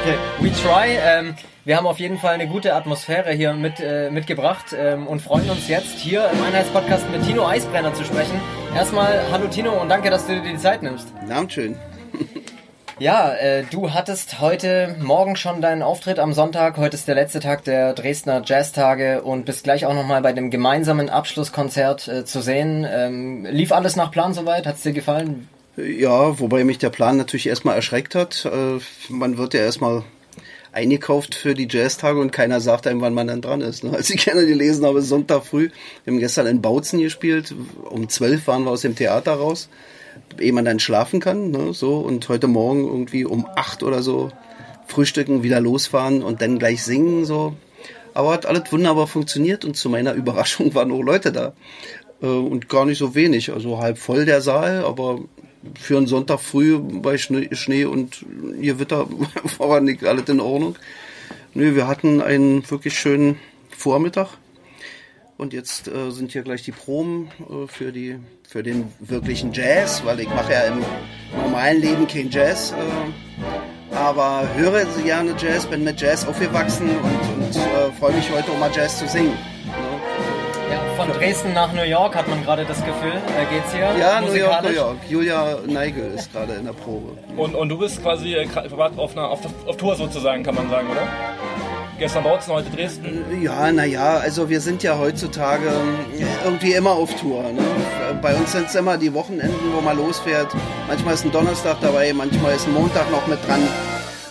[0.01, 0.97] Okay, we try.
[0.99, 5.21] Ähm, wir haben auf jeden Fall eine gute Atmosphäre hier mit, äh, mitgebracht ähm, und
[5.21, 8.41] freuen uns jetzt hier im Einheitspodcast mit Tino Eisbrenner zu sprechen.
[8.75, 11.07] Erstmal, hallo Tino und danke, dass du dir die Zeit nimmst.
[11.29, 11.75] Abend schön.
[12.99, 16.75] Ja, äh, du hattest heute Morgen schon deinen Auftritt am Sonntag.
[16.75, 20.49] Heute ist der letzte Tag der Dresdner Jazztage und bist gleich auch nochmal bei dem
[20.51, 22.85] gemeinsamen Abschlusskonzert äh, zu sehen.
[22.89, 24.67] Ähm, lief alles nach Plan soweit?
[24.67, 25.47] Hat's dir gefallen?
[25.77, 28.43] Ja, wobei mich der Plan natürlich erstmal erschreckt hat.
[28.45, 30.03] Äh, Man wird ja erstmal
[30.73, 33.85] eingekauft für die Jazztage und keiner sagt einem, wann man dann dran ist.
[33.85, 33.91] ne?
[33.95, 35.69] Als ich gerne gelesen habe, Sonntag früh,
[36.03, 37.55] wir haben gestern in Bautzen gespielt,
[37.89, 39.69] um 12 waren wir aus dem Theater raus,
[40.39, 44.31] ehe man dann schlafen kann, ne, so, und heute Morgen irgendwie um 8 oder so
[44.87, 47.55] frühstücken, wieder losfahren und dann gleich singen, so.
[48.13, 51.53] Aber hat alles wunderbar funktioniert und zu meiner Überraschung waren auch Leute da.
[52.21, 55.19] Äh, Und gar nicht so wenig, also halb voll der Saal, aber
[55.79, 58.25] für einen Sonntag früh bei Schnee, Schnee und
[58.61, 59.07] Gewitter
[59.57, 60.75] war nicht alles in Ordnung.
[61.53, 63.37] Nö, wir hatten einen wirklich schönen
[63.69, 64.29] Vormittag.
[65.39, 70.03] Und jetzt äh, sind hier gleich die Proben äh, für, die, für den wirklichen Jazz,
[70.03, 70.83] weil ich mache ja im
[71.41, 72.73] normalen Leben kein Jazz.
[72.73, 78.29] Äh, aber höre sehr gerne Jazz, bin mit Jazz aufgewachsen und, und äh, freue mich
[78.29, 79.29] heute, um mal Jazz zu singen.
[79.29, 80.73] Ne?
[80.73, 83.13] Ja, von Dresden nach New York hat man gerade das Gefühl.
[83.13, 83.95] Äh, geht's hier?
[83.97, 84.63] Ja, New York?
[84.63, 84.97] New York.
[85.09, 87.17] Julia Neigel ist gerade in der Probe.
[87.37, 88.45] Und, und du bist quasi äh,
[88.97, 91.07] auf, einer, auf, auf Tour sozusagen, kann man sagen, oder?
[91.99, 93.25] Gestern Bautzen, heute Dresden.
[93.41, 95.69] Ja, naja, also wir sind ja heutzutage
[96.45, 97.43] irgendwie immer auf Tour.
[97.43, 97.61] Ne?
[98.21, 100.47] Bei uns sind es immer die Wochenenden, wo man losfährt.
[100.87, 103.59] Manchmal ist ein Donnerstag dabei, manchmal ist ein Montag noch mit dran.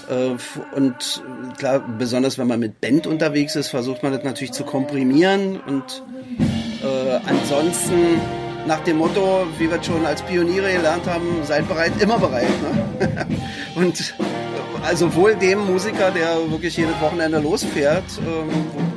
[0.09, 1.23] Äh, Und
[1.59, 5.61] klar, besonders wenn man mit Band unterwegs ist, versucht man das natürlich zu komprimieren.
[5.61, 6.03] Und
[6.83, 8.19] äh, ansonsten
[8.67, 12.49] nach dem Motto, wie wir schon als Pioniere gelernt haben, seid bereit, immer bereit.
[12.63, 13.27] Ne?
[13.75, 14.15] Und
[14.89, 18.49] also wohl dem Musiker, der wirklich jedes Wochenende losfährt, ähm,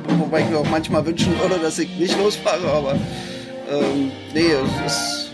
[0.07, 4.53] wo, wobei ich mir auch manchmal wünschen würde, dass ich nicht losfahre, aber ähm, nee,
[4.85, 5.27] es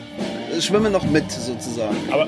[0.58, 1.96] es schwimme noch mit sozusagen.
[2.12, 2.26] Aber-.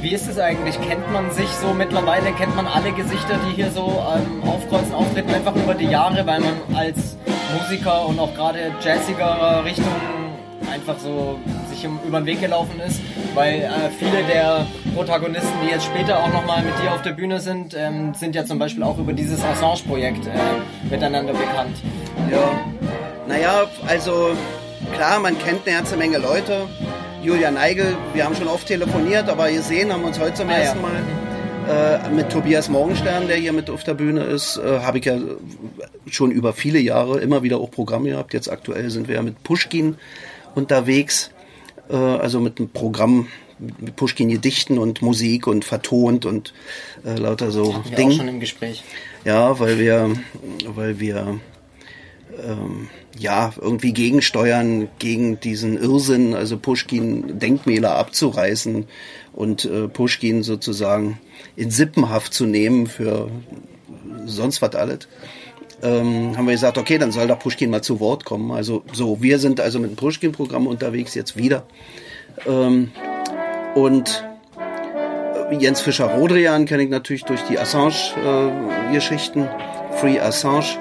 [0.00, 0.80] Wie ist es eigentlich?
[0.80, 2.32] Kennt man sich so mittlerweile?
[2.32, 6.40] Kennt man alle Gesichter, die hier so ähm, aufkreuzen, auftreten, einfach über die Jahre, weil
[6.40, 7.18] man als
[7.58, 9.92] Musiker und auch gerade jazziger Richtung
[10.72, 11.38] einfach so
[11.70, 13.00] sich über den Weg gelaufen ist?
[13.34, 17.40] Weil äh, viele der Protagonisten, die jetzt später auch nochmal mit dir auf der Bühne
[17.40, 20.30] sind, ähm, sind ja zum Beispiel auch über dieses Assange-Projekt äh,
[20.90, 21.76] miteinander bekannt.
[22.30, 22.52] Ja,
[23.26, 24.30] naja, also
[24.94, 26.66] klar, man kennt eine ganze Menge Leute.
[27.22, 30.52] Julia Neigel, wir haben schon oft telefoniert, aber gesehen haben wir uns heute zum Ah,
[30.52, 30.58] ja.
[30.58, 30.90] ersten Mal.
[31.66, 35.16] Äh, mit Tobias Morgenstern, der hier mit auf der Bühne ist, äh, habe ich ja
[36.10, 38.34] schon über viele Jahre immer wieder auch Programme gehabt.
[38.34, 39.96] Jetzt aktuell sind wir ja mit Pushkin
[40.54, 41.30] unterwegs,
[41.88, 46.52] äh, also mit einem Programm mit Pushkin Gedichten und Musik und vertont und
[47.04, 48.14] äh, lauter so auch Dinge.
[48.14, 48.82] schon im Gespräch.
[49.24, 50.16] Ja, weil wir,
[50.66, 51.38] weil wir
[52.42, 58.86] ähm, ja irgendwie gegensteuern gegen diesen Irrsinn, also Pushkin Denkmäler abzureißen
[59.32, 61.20] und äh, Pushkin sozusagen
[61.56, 63.30] in Sippenhaft zu nehmen für
[64.26, 65.08] sonst was alles.
[65.82, 68.50] Ähm, haben wir gesagt, okay, dann soll da Pushkin mal zu Wort kommen.
[68.52, 71.64] Also so, wir sind also mit dem Pushkin-Programm unterwegs jetzt wieder.
[72.46, 72.90] Ähm,
[73.74, 74.24] und
[75.58, 79.48] Jens Fischer-Rodrian kenne ich natürlich durch die Assange-Geschichten.
[80.00, 80.76] Free Assange.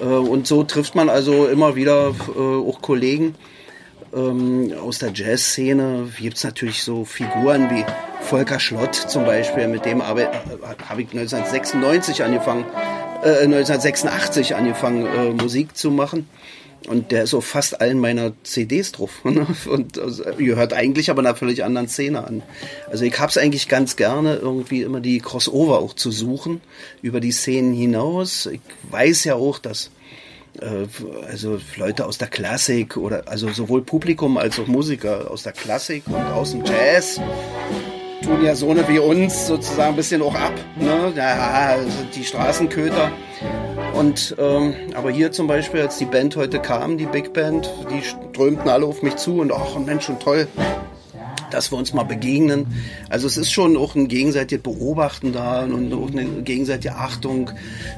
[0.00, 3.34] Äh, und so trifft man also immer wieder äh, auch Kollegen
[4.14, 6.10] ähm, aus der Jazzszene.
[6.18, 7.84] Gibt es natürlich so Figuren wie
[8.20, 10.28] Volker Schlott zum Beispiel, mit dem habe
[10.88, 12.64] hab ich 1996 angefangen,
[13.22, 16.28] äh, 1986 angefangen, äh, Musik zu machen.
[16.86, 19.24] Und der ist auf fast allen meiner CDs drauf.
[19.24, 19.46] Ne?
[19.70, 22.42] Und also, gehört eigentlich aber einer völlig anderen Szene an.
[22.90, 26.60] Also ich hab's eigentlich ganz gerne, irgendwie immer die Crossover auch zu suchen,
[27.02, 28.46] über die Szenen hinaus.
[28.46, 29.90] Ich weiß ja auch, dass
[30.60, 30.86] äh,
[31.26, 36.04] also Leute aus der Klassik oder also sowohl Publikum als auch Musiker aus der Klassik
[36.06, 37.20] und aus dem Jazz
[38.22, 40.52] tun ja so eine wie uns sozusagen ein bisschen auch ab.
[40.76, 41.12] Ne?
[41.14, 41.34] Ja,
[41.70, 43.10] also die Straßenköter.
[43.94, 48.02] Und ähm, aber hier zum Beispiel, als die Band heute kam, die Big Band, die
[48.02, 50.46] strömten alle auf mich zu und ach Mensch, schon toll,
[51.50, 52.66] dass wir uns mal begegnen.
[53.08, 57.50] Also es ist schon auch ein gegenseitiges Beobachten da und auch eine gegenseitige Achtung.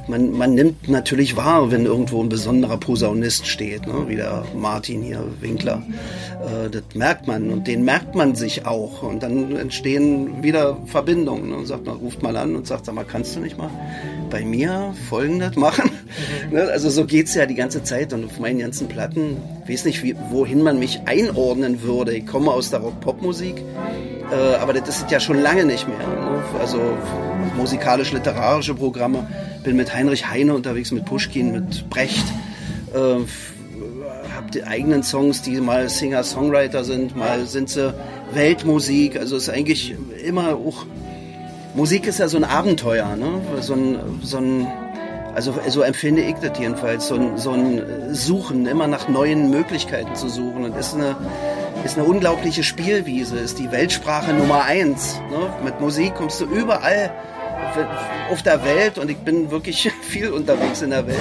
[0.08, 4.08] Man, man nimmt natürlich wahr, wenn irgendwo ein besonderer Posaunist steht, ne?
[4.08, 5.82] wie der Martin hier, Winkler.
[6.40, 9.02] Äh, das merkt man und den merkt man sich auch.
[9.02, 11.50] Und dann entstehen wieder Verbindungen.
[11.50, 11.56] Ne?
[11.56, 13.70] Und sagt man, ruft mal an und sagt, sag mal, kannst du nicht mal
[14.30, 15.90] bei mir Folgendes machen?
[16.50, 16.62] Ne?
[16.62, 19.36] Also so geht's ja die ganze Zeit und auf meinen ganzen Platten,
[19.70, 22.14] weiß nicht, wie, wohin man mich einordnen würde.
[22.14, 23.62] Ich komme aus der Rock-Pop-Musik,
[24.30, 25.98] äh, aber das ist ja schon lange nicht mehr.
[25.98, 26.42] Ne?
[26.60, 26.80] Also
[27.56, 29.26] musikalisch-literarische Programme.
[29.64, 32.24] Bin mit Heinrich Heine unterwegs, mit Pushkin, mit Brecht.
[32.94, 33.20] Äh,
[34.34, 37.94] hab die eigenen Songs, die mal Singer-Songwriter sind, mal sind sie
[38.32, 39.18] Weltmusik.
[39.18, 40.86] Also es ist eigentlich immer auch
[41.74, 43.40] Musik ist ja so ein Abenteuer, ne?
[43.60, 44.66] so ein, so ein
[45.34, 50.14] also so empfinde ich das jedenfalls, so ein, so ein Suchen, immer nach neuen Möglichkeiten
[50.14, 50.64] zu suchen.
[50.64, 51.16] Und ist eine,
[51.84, 55.20] ist eine unglaubliche Spielwiese, ist die Weltsprache Nummer eins.
[55.30, 55.52] Ne?
[55.64, 57.12] Mit Musik kommst du überall
[58.30, 61.18] auf der Welt und ich bin wirklich viel unterwegs in der Welt.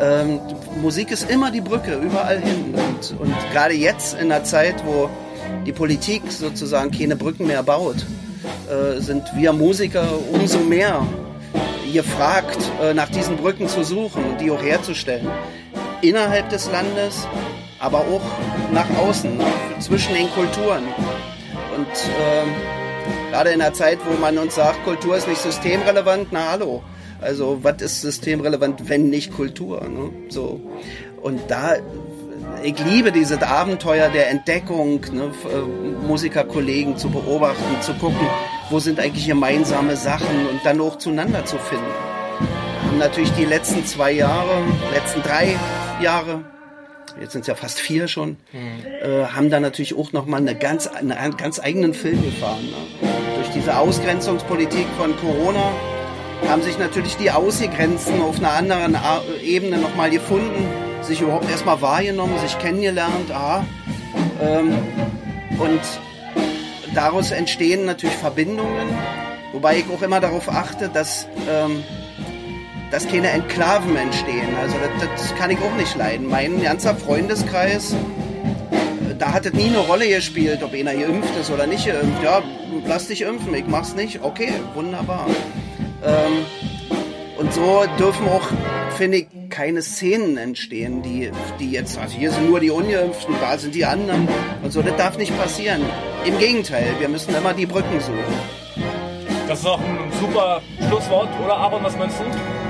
[0.00, 0.40] Ähm,
[0.80, 2.74] Musik ist immer die Brücke, überall hin.
[2.74, 5.08] Und, und gerade jetzt in einer Zeit, wo
[5.66, 8.04] die Politik sozusagen keine Brücken mehr baut,
[8.68, 11.06] äh, sind wir Musiker umso mehr
[11.92, 15.28] gefragt, äh, nach diesen Brücken zu suchen und die auch herzustellen.
[16.00, 17.26] Innerhalb des Landes,
[17.78, 18.22] aber auch
[18.72, 19.40] nach außen,
[19.80, 20.84] zwischen den Kulturen.
[21.76, 26.52] Und äh, gerade in einer Zeit, wo man uns sagt, Kultur ist nicht systemrelevant, na
[26.52, 26.82] hallo.
[27.20, 29.80] Also was ist systemrelevant, wenn nicht Kultur?
[29.88, 30.10] Ne?
[30.28, 30.60] So.
[31.22, 31.76] Und da,
[32.62, 35.30] ich liebe dieses Abenteuer der Entdeckung, ne?
[35.50, 38.26] Äh, Musikerkollegen zu beobachten, zu gucken,
[38.72, 41.84] wo sind eigentlich gemeinsame Sachen und dann auch zueinander zu finden.
[42.86, 45.56] Haben natürlich die letzten zwei Jahre, letzten drei
[46.00, 46.40] Jahre,
[47.20, 48.86] jetzt sind es ja fast vier schon, mhm.
[49.02, 52.64] äh, haben da natürlich auch nochmal eine ganz, einen ganz eigenen Film gefahren.
[52.64, 53.08] Ne?
[53.36, 55.70] Durch diese Ausgrenzungspolitik von Corona
[56.48, 58.96] haben sich natürlich die Ausgrenzen auf einer anderen
[59.44, 60.66] Ebene nochmal gefunden,
[61.02, 63.64] sich überhaupt erstmal wahrgenommen, sich kennengelernt, aha,
[64.40, 64.74] ähm,
[65.58, 65.80] und
[66.94, 68.88] daraus entstehen natürlich Verbindungen,
[69.52, 71.82] wobei ich auch immer darauf achte, dass, ähm,
[72.90, 74.54] dass keine Enklaven entstehen.
[74.60, 76.28] Also das, das kann ich auch nicht leiden.
[76.28, 81.50] Mein ganzer Freundeskreis, äh, da hat es nie eine Rolle gespielt, ob einer geimpft ist
[81.50, 82.22] oder nicht geimpft.
[82.22, 82.42] Ja,
[82.86, 84.22] lass dich impfen, ich mach's nicht.
[84.22, 85.26] Okay, wunderbar.
[86.04, 86.46] Ähm,
[87.38, 88.48] und so dürfen auch,
[88.96, 93.56] finde ich, keine Szenen entstehen, die, die jetzt, also hier sind nur die Ungeimpften, da
[93.58, 94.26] sind die anderen
[94.62, 94.82] und so.
[94.82, 95.82] Das darf nicht passieren.
[96.24, 98.72] Im Gegenteil, wir müssen immer die Brücken suchen.
[99.46, 102.24] Das ist auch ein super Schlusswort, oder Aaron, was meinst du?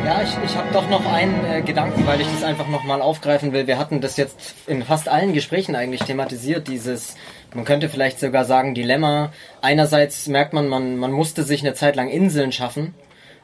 [0.05, 3.53] Ja, ich, ich habe doch noch einen äh, Gedanken, weil ich das einfach nochmal aufgreifen
[3.53, 3.68] will.
[3.68, 7.14] Wir hatten das jetzt in fast allen Gesprächen eigentlich thematisiert, dieses,
[7.55, 9.33] man könnte vielleicht sogar sagen, Dilemma.
[9.61, 12.95] Einerseits merkt man, man, man musste sich eine Zeit lang Inseln schaffen,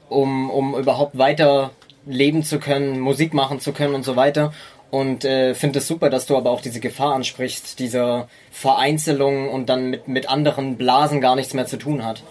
[0.09, 1.71] um, um überhaupt weiter
[2.09, 4.53] leben zu können, Musik machen zu können und so weiter.
[4.91, 9.69] Und äh, finde es super, dass du aber auch diese Gefahr ansprichst, dieser Vereinzelung und
[9.69, 12.23] dann mit, mit anderen Blasen gar nichts mehr zu tun hat.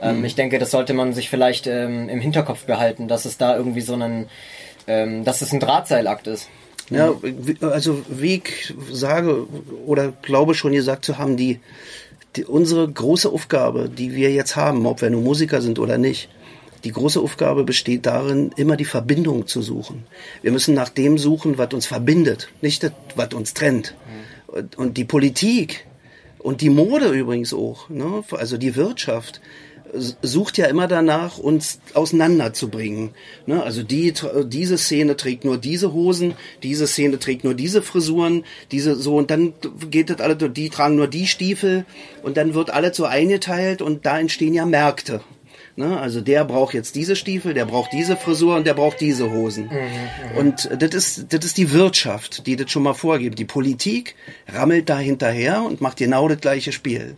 [0.00, 0.24] Ähm, mhm.
[0.24, 3.82] Ich denke, das sollte man sich vielleicht ähm, im Hinterkopf behalten, dass es da irgendwie
[3.82, 4.28] so einen,
[4.86, 6.48] ähm, dass es ein Drahtseilakt ist.
[6.88, 7.12] Ja,
[7.62, 9.46] also wie ich sage
[9.84, 11.58] oder glaube schon gesagt zu haben, die,
[12.36, 16.28] die unsere große Aufgabe, die wir jetzt haben, ob wir nur Musiker sind oder nicht,
[16.86, 20.04] die große Aufgabe besteht darin, immer die Verbindung zu suchen.
[20.40, 23.96] Wir müssen nach dem suchen, was uns verbindet, nicht das, was uns trennt.
[24.76, 25.84] Und die Politik
[26.38, 28.22] und die Mode übrigens auch, ne?
[28.30, 29.40] also die Wirtschaft,
[30.22, 33.10] sucht ja immer danach, uns auseinanderzubringen.
[33.46, 33.60] Ne?
[33.64, 38.94] Also die, diese Szene trägt nur diese Hosen, diese Szene trägt nur diese Frisuren, diese
[38.94, 39.54] so und dann
[39.90, 41.84] geht das alle, die tragen nur die Stiefel
[42.22, 45.20] und dann wird alles so eingeteilt und da entstehen ja Märkte.
[45.76, 46.00] Ne?
[46.00, 49.70] Also der braucht jetzt diese Stiefel, der braucht diese Frisur und der braucht diese Hosen.
[50.36, 53.38] und das ist, das ist die Wirtschaft, die das schon mal vorgibt.
[53.38, 54.14] Die Politik
[54.48, 57.16] rammelt da hinterher und macht genau das gleiche Spiel.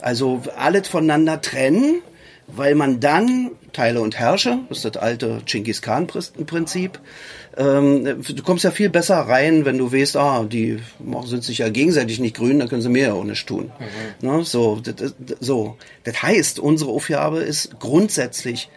[0.00, 2.02] Also alles voneinander trennen,
[2.48, 6.98] weil man dann Teile und Herrsche, das ist das alte Genghis Khan Prinzip,
[7.56, 10.78] ähm, du kommst ja viel besser rein, wenn du weißt, ah, die
[11.24, 13.70] sind sich ja gegenseitig nicht grün, dann können sie mir ja auch nicht tun.
[14.20, 14.44] Ne?
[14.44, 15.76] So, das, das- so.
[16.04, 18.68] Das heißt, unsere Aufgabe ist grundsätzlich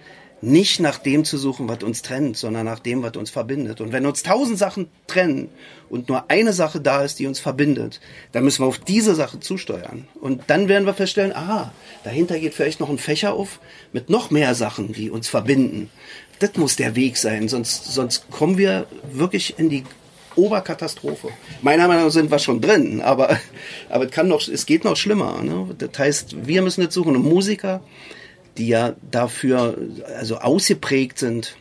[0.44, 3.80] nicht nach dem zu suchen, was uns trennt, sondern nach dem, was uns verbindet.
[3.80, 5.50] Und wenn uns tausend Sachen trennen
[5.90, 8.02] und nur eine Sache da ist, die uns verbindet,
[8.34, 10.06] dann müssen wir auf diese Sache zusteuern.
[10.20, 11.72] Und dann werden wir feststellen, aha,
[12.04, 13.60] dahinter geht vielleicht noch ein Fächer auf
[13.94, 15.90] mit noch mehr Sachen, die uns verbinden.
[16.40, 19.84] Das muss der Weg sein, sonst, sonst kommen wir wirklich in die
[20.36, 21.30] Oberkatastrophe.
[21.62, 23.40] Meiner Meinung nach sind wir schon drin, aber,
[23.90, 25.42] aber es, kann noch, es geht noch schlimmer.
[25.42, 25.74] Ne?
[25.78, 27.82] Das heißt, wir müssen jetzt suchen, und Musiker,
[28.58, 29.78] die ja dafür
[30.18, 31.56] also ausgeprägt sind,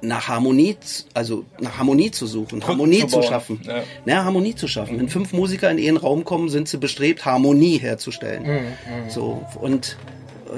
[0.00, 0.76] nach Harmonie,
[1.14, 3.60] also nach Harmonie zu suchen, Harmonie zu zu, schaffen.
[3.64, 3.82] ja.
[4.06, 4.98] Ja, Harmonie zu schaffen.
[4.98, 8.74] Wenn fünf Musiker in einen Raum kommen, sind sie bestrebt, Harmonie herzustellen.
[9.08, 9.96] So und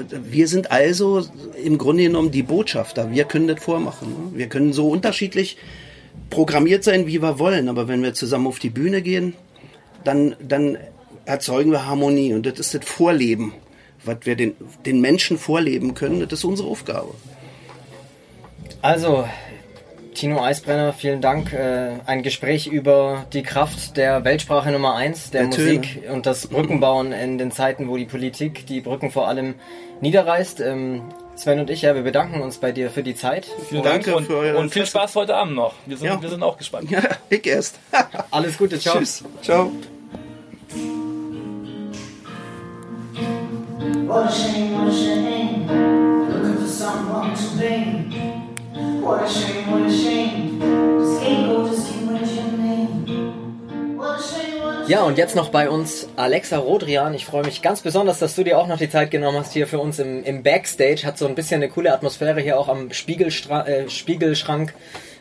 [0.09, 1.25] wir sind also
[1.61, 3.11] im Grunde genommen die Botschafter.
[3.11, 4.09] Wir können das vormachen.
[4.09, 4.37] Ne?
[4.37, 5.57] Wir können so unterschiedlich
[6.29, 9.33] programmiert sein, wie wir wollen, aber wenn wir zusammen auf die Bühne gehen,
[10.03, 10.77] dann, dann
[11.25, 13.53] erzeugen wir Harmonie und das ist das Vorleben,
[14.03, 16.21] was wir den, den Menschen vorleben können.
[16.21, 17.13] Das ist unsere Aufgabe.
[18.81, 19.27] Also,
[20.15, 21.53] Tino Eisbrenner, vielen Dank.
[21.53, 25.77] Äh, ein Gespräch über die Kraft der Weltsprache Nummer eins, der Der Töne.
[25.77, 29.55] Musik und das Brückenbauen in den Zeiten, wo die Politik die Brücken vor allem
[30.01, 30.59] niederreißt.
[30.61, 31.03] Ähm,
[31.35, 33.47] Sven und ich, ja, wir bedanken uns bei dir für die Zeit.
[33.69, 34.85] Vielen Danke Dank und, für euer und viel.
[34.85, 35.73] Spaß heute Abend noch.
[35.85, 36.21] Wir sind, Ja.
[36.21, 36.91] wir sind auch gespannt.
[36.91, 37.79] Ja, ich erst.
[38.31, 38.97] Alles Gute, ciao.
[38.97, 39.23] Tschüss.
[39.41, 39.71] Ciao.
[44.11, 45.67] What a shame, what a shame.
[46.27, 48.11] Looking for someone to blame.
[49.01, 50.41] What a shame, what a shame.
[54.87, 57.13] Ja, und jetzt noch bei uns Alexa Rodrian.
[57.13, 59.65] Ich freue mich ganz besonders, dass du dir auch noch die Zeit genommen hast hier
[59.65, 61.05] für uns im, im Backstage.
[61.05, 64.73] Hat so ein bisschen eine coole Atmosphäre hier auch am Spiegelstra äh, Spiegelschrank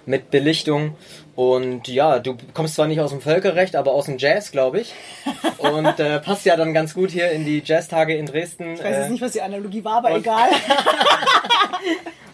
[0.06, 0.96] mit Belichtung.
[1.36, 4.92] Und ja, du kommst zwar nicht aus dem Völkerrecht, aber aus dem Jazz, glaube ich.
[5.58, 8.74] Und äh, passt ja dann ganz gut hier in die Jazztage in Dresden.
[8.74, 10.48] Ich weiß Äh, jetzt nicht, was die Analogie war, aber und- egal.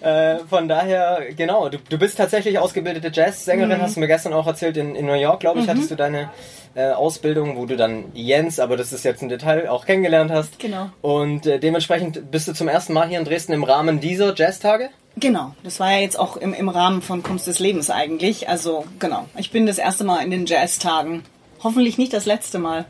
[0.00, 3.12] Äh, von daher, genau, du, du bist tatsächlich ausgebildete Mhm.
[3.14, 4.76] Jazzsängerin, hast du mir gestern auch erzählt.
[4.76, 6.31] In, in New York, glaube ich, hattest du deine
[6.74, 10.59] äh, Ausbildung, wo du dann Jens, aber das ist jetzt ein Detail, auch kennengelernt hast.
[10.59, 10.90] Genau.
[11.00, 14.90] Und äh, dementsprechend bist du zum ersten Mal hier in Dresden im Rahmen dieser Jazztage.
[15.18, 18.50] Genau, das war ja jetzt auch im, im Rahmen von Kunst des Lebens eigentlich.
[18.50, 21.22] Also genau, ich bin das erste Mal in den Jazztagen.
[21.62, 22.85] Hoffentlich nicht das letzte Mal.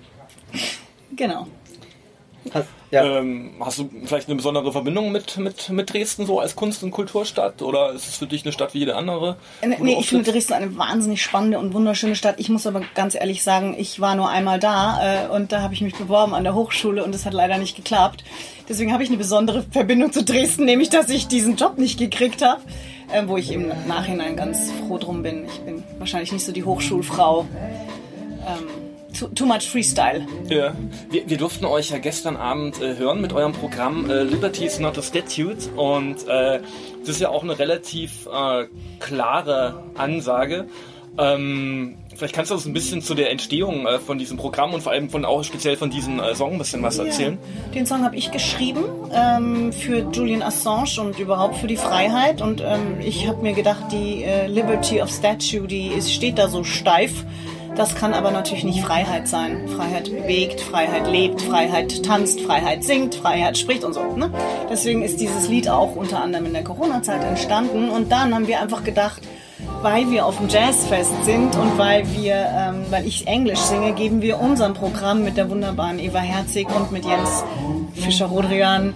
[1.14, 1.46] Genau.
[2.52, 3.18] Hast, ja.
[3.18, 6.92] Ähm, hast du vielleicht eine besondere Verbindung mit, mit, mit Dresden so als Kunst- und
[6.92, 9.36] Kulturstadt oder ist es für dich eine Stadt wie jede andere?
[9.60, 10.30] Äh, du Nee, ich finde?
[10.30, 12.36] Dresden eine wahnsinnig spannende und wunderschöne Stadt.
[12.38, 15.74] Ich muss aber ganz ehrlich sagen, ich war nur einmal da äh, und da habe
[15.74, 18.24] ich mich beworben an der Hochschule und das hat leider nicht geklappt.
[18.68, 22.42] Deswegen habe ich eine besondere Verbindung zu Dresden, nämlich dass ich diesen Job nicht gekriegt
[22.42, 22.60] habe,
[23.12, 25.46] äh, wo ich im Nachhinein ganz froh drum bin.
[25.46, 27.46] Ich bin wahrscheinlich nicht so die Hochschulfrau.
[28.46, 28.85] Ähm,
[29.16, 30.26] too, too much Freestyle.
[30.48, 30.74] Ja.
[31.10, 34.78] Wir, wir durften euch ja gestern Abend äh, hören mit eurem Programm äh, Liberty is
[34.78, 36.60] not a statute und äh,
[37.00, 38.66] das ist ja auch eine relativ äh,
[39.00, 40.66] klare Ansage.
[41.18, 44.82] Ähm, vielleicht kannst du uns ein bisschen zu der Entstehung äh, von diesem Programm und
[44.82, 47.38] vor allem von auch speziell von diesem äh, Song ein bisschen was erzählen.
[47.74, 52.42] Den Song habe ich geschrieben ähm, für Julian Assange und überhaupt für die Freiheit.
[52.42, 56.64] Und ähm, ich habe mir gedacht, die Liberty of Statue, die ist, steht da so
[56.64, 57.24] steif.
[57.76, 59.68] Das kann aber natürlich nicht Freiheit sein.
[59.68, 64.16] Freiheit bewegt, Freiheit lebt, Freiheit tanzt, Freiheit singt, Freiheit spricht und so.
[64.16, 64.30] Ne?
[64.70, 67.90] Deswegen ist dieses Lied auch unter anderem in der Corona-Zeit entstanden.
[67.90, 69.20] Und dann haben wir einfach gedacht,
[69.82, 74.22] weil wir auf dem Jazzfest sind und weil wir, ähm, weil ich Englisch singe, geben
[74.22, 77.44] wir unserem Programm mit der wunderbaren Eva Herzig und mit Jens
[77.94, 78.94] Fischer-Rodrian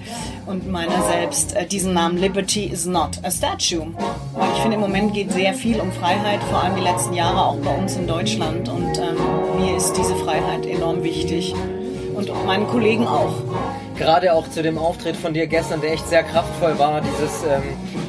[0.50, 3.86] und meiner selbst äh, diesen Namen Liberty is not a statue.
[4.34, 7.44] Weil ich finde, im Moment geht sehr viel um Freiheit, vor allem die letzten Jahre
[7.46, 8.68] auch bei uns in Deutschland.
[8.68, 9.16] Und ähm,
[9.60, 11.54] mir ist diese Freiheit enorm wichtig.
[12.14, 13.32] Und meinen Kollegen auch.
[14.00, 17.62] Gerade auch zu dem Auftritt von dir gestern, der echt sehr kraftvoll war, dieses ähm,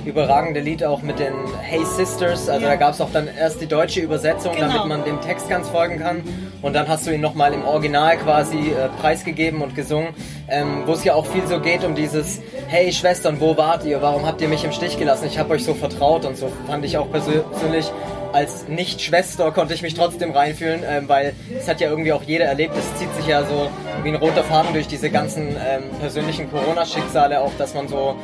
[0.05, 2.47] überragende Lied auch mit den Hey Sisters.
[2.47, 2.69] Also Ja.
[2.71, 4.67] da gab es auch dann erst die deutsche Übersetzung, Genau.
[4.69, 6.23] damit man dem Text ganz folgen kann.
[6.61, 10.13] Und dann hast du ihn nochmal im Original quasi äh, preisgegeben und gesungen,
[10.47, 14.01] ähm, wo es ja auch viel so geht um dieses Hey Schwestern, wo wart ihr?
[14.01, 15.25] Warum habt ihr mich im Stich gelassen?
[15.27, 17.91] Ich habe euch so vertraut und so fand ich auch persö- persönlich
[18.31, 22.45] als Nicht-Schwester konnte ich mich trotzdem reinfühlen, ähm, weil es hat ja irgendwie auch jeder
[22.45, 22.73] erlebt.
[22.77, 23.67] Es zieht sich ja so
[24.03, 28.15] wie ein roter Faden durch diese ganzen ähm, persönlichen Corona-Schicksale auch, dass man so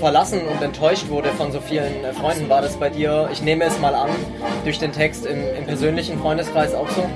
[0.00, 2.48] verlassen und enttäuscht wurde von so vielen äh, Freunden.
[2.48, 4.10] War das bei dir, ich nehme es mal an,
[4.64, 7.08] durch den Text im, im persönlichen Freundeskreis auch so?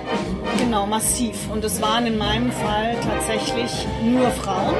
[0.59, 1.37] Genau, massiv.
[1.51, 4.75] Und es waren in meinem Fall tatsächlich nur Frauen.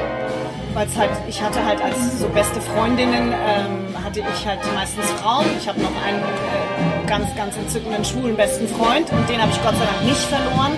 [0.73, 5.45] Weil halt, ich hatte halt als so beste Freundinnen, ähm, hatte ich halt meistens Frauen.
[5.59, 9.61] Ich habe noch einen äh, ganz, ganz entzückenden schwulen besten Freund und den habe ich
[9.63, 10.73] Gott sei Dank nicht verloren.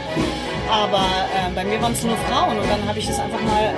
[0.71, 3.73] Aber äh, bei mir waren es nur Frauen und dann habe ich das einfach mal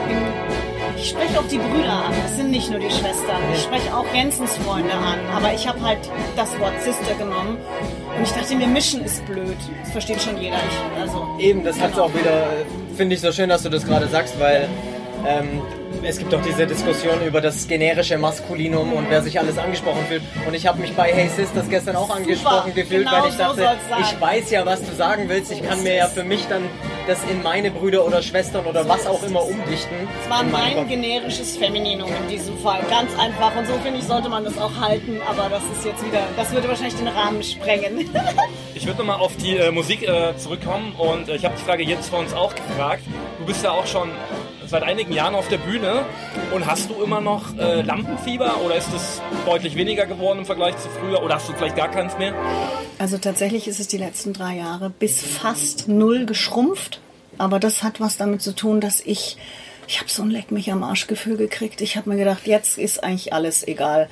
[1.03, 3.41] ich spreche auch die Brüder an, das sind nicht nur die Schwestern.
[3.53, 5.99] Ich spreche auch Jensens Freunde an, aber ich habe halt
[6.35, 7.57] das Wort Sister genommen
[8.15, 9.57] und ich dachte mir, Mischen ist blöd.
[9.81, 10.55] Das versteht schon jeder.
[10.55, 12.03] Ich, also, Eben, das genau.
[12.03, 14.69] auch wieder, äh, finde ich so schön, dass du das gerade sagst, weil
[15.27, 15.61] ähm,
[16.05, 20.21] es gibt doch diese Diskussion über das generische Maskulinum und wer sich alles angesprochen fühlt.
[20.47, 23.39] Und ich habe mich bei Hey Sisters gestern auch angesprochen gefühlt, genau weil ich so
[23.39, 24.01] dachte, sein.
[24.01, 25.51] ich weiß ja, was du sagen willst.
[25.51, 26.63] Ich kann mir ja für mich dann
[27.07, 29.95] das in meine Brüder oder Schwestern oder was auch immer umdichten.
[30.23, 30.89] Es war mein Kopf.
[30.89, 32.81] generisches Femininum in diesem Fall.
[32.89, 33.55] Ganz einfach.
[33.55, 35.19] Und so finde ich, sollte man das auch halten.
[35.27, 38.09] Aber das ist jetzt wieder, das würde wahrscheinlich den Rahmen sprengen.
[38.75, 41.83] Ich würde nochmal auf die äh, Musik äh, zurückkommen und äh, ich habe die Frage
[41.83, 43.03] jetzt vor uns auch gefragt.
[43.39, 44.09] Du bist ja auch schon
[44.67, 46.05] seit einigen Jahren auf der Bühne
[46.53, 50.77] und hast du immer noch äh, Lampenfieber oder ist es deutlich weniger geworden im Vergleich
[50.77, 52.33] zu früher oder hast du vielleicht gar keins mehr?
[52.99, 57.01] Also tatsächlich ist es die letzten drei Jahre bis fast null geschrumpft.
[57.37, 59.37] Aber das hat was damit zu tun, dass ich,
[59.87, 61.81] ich habe so ein Leck mich am Arschgefühl gekriegt.
[61.81, 64.07] Ich habe mir gedacht, jetzt ist eigentlich alles egal.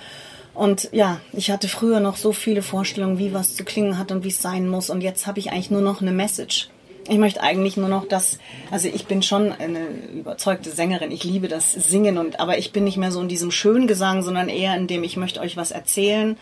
[0.53, 4.23] Und ja, ich hatte früher noch so viele Vorstellungen, wie was zu klingen hat und
[4.23, 4.89] wie es sein muss.
[4.89, 6.69] Und jetzt habe ich eigentlich nur noch eine Message.
[7.07, 8.37] Ich möchte eigentlich nur noch das,
[8.69, 11.11] also ich bin schon eine überzeugte Sängerin.
[11.11, 14.21] Ich liebe das Singen und, aber ich bin nicht mehr so in diesem schönen Gesang,
[14.21, 16.37] sondern eher in dem, ich möchte euch was erzählen.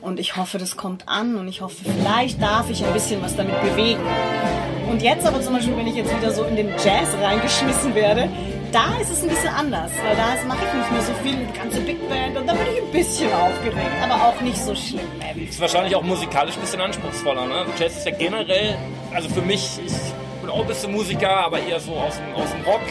[0.00, 3.34] Und ich hoffe, das kommt an und ich hoffe, vielleicht darf ich ein bisschen was
[3.34, 4.00] damit bewegen.
[4.88, 8.28] Und jetzt aber zum Beispiel, wenn ich jetzt wieder so in den Jazz reingeschmissen werde,
[8.72, 11.54] da ist es ein bisschen anders, weil da mache ich nicht mehr so viel mit
[11.54, 15.06] ganze Big Band und da bin ich ein bisschen aufgeregt, aber auch nicht so schlimm.
[15.36, 17.46] Ist wahrscheinlich auch musikalisch ein bisschen anspruchsvoller.
[17.46, 17.66] Ne?
[17.78, 18.76] Jazz ist ja generell,
[19.14, 19.92] also für mich, ich
[20.40, 22.82] bin auch ein bisschen Musiker, aber eher so aus dem, aus dem Rock.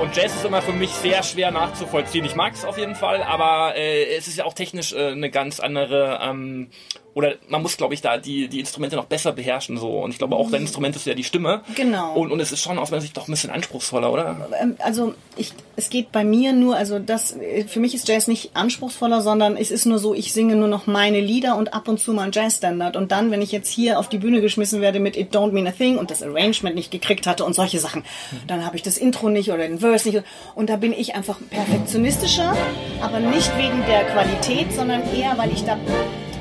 [0.00, 2.24] Und Jazz ist immer für mich sehr schwer nachzuvollziehen.
[2.24, 5.30] Ich mag es auf jeden Fall, aber äh, es ist ja auch technisch äh, eine
[5.30, 6.70] ganz andere, ähm,
[7.14, 9.78] oder man muss, glaube ich, da die, die Instrumente noch besser beherrschen.
[9.78, 11.62] so Und ich glaube, auch dein Instrument ist ja die Stimme.
[11.74, 12.14] Genau.
[12.14, 14.48] Und, und es ist schon aus meiner Sicht doch ein bisschen anspruchsvoller, oder?
[14.60, 18.28] Ähm, Also ich, es geht bei mir nur, also das, äh, für mich ist Jazz
[18.28, 21.88] nicht anspruchsvoller, sondern es ist nur so, ich singe nur noch meine Lieder und ab
[21.88, 22.96] und zu mal ein Jazzstandard.
[22.96, 25.66] Und dann, wenn ich jetzt hier auf die Bühne geschmissen werde mit It Don't Mean
[25.66, 28.04] a Thing und das Arrangement nicht gekriegt hatte und solche Sachen,
[28.46, 30.22] dann habe ich das Intro nicht oder den Verse nicht.
[30.54, 32.56] Und da bin ich einfach perfektionistischer,
[33.00, 35.76] aber nicht wegen der Qualität, sondern eher, weil ich da,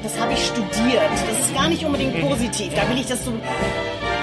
[0.07, 1.11] das habe ich studiert.
[1.27, 2.73] Das ist gar nicht unbedingt positiv.
[2.73, 3.33] Da will ich das so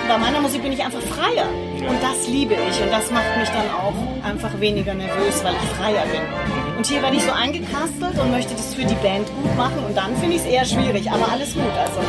[0.09, 1.47] bei meiner Musik bin ich einfach freier.
[1.77, 2.81] Und das liebe ich.
[2.83, 6.64] Und das macht mich dann auch einfach weniger nervös, weil ich freier bin.
[6.77, 9.85] Und hier werde ich so eingekastelt und möchte das für die Band gut machen.
[9.87, 11.11] Und dann finde ich es eher schwierig.
[11.11, 11.63] Aber alles gut.
[11.79, 12.01] Also,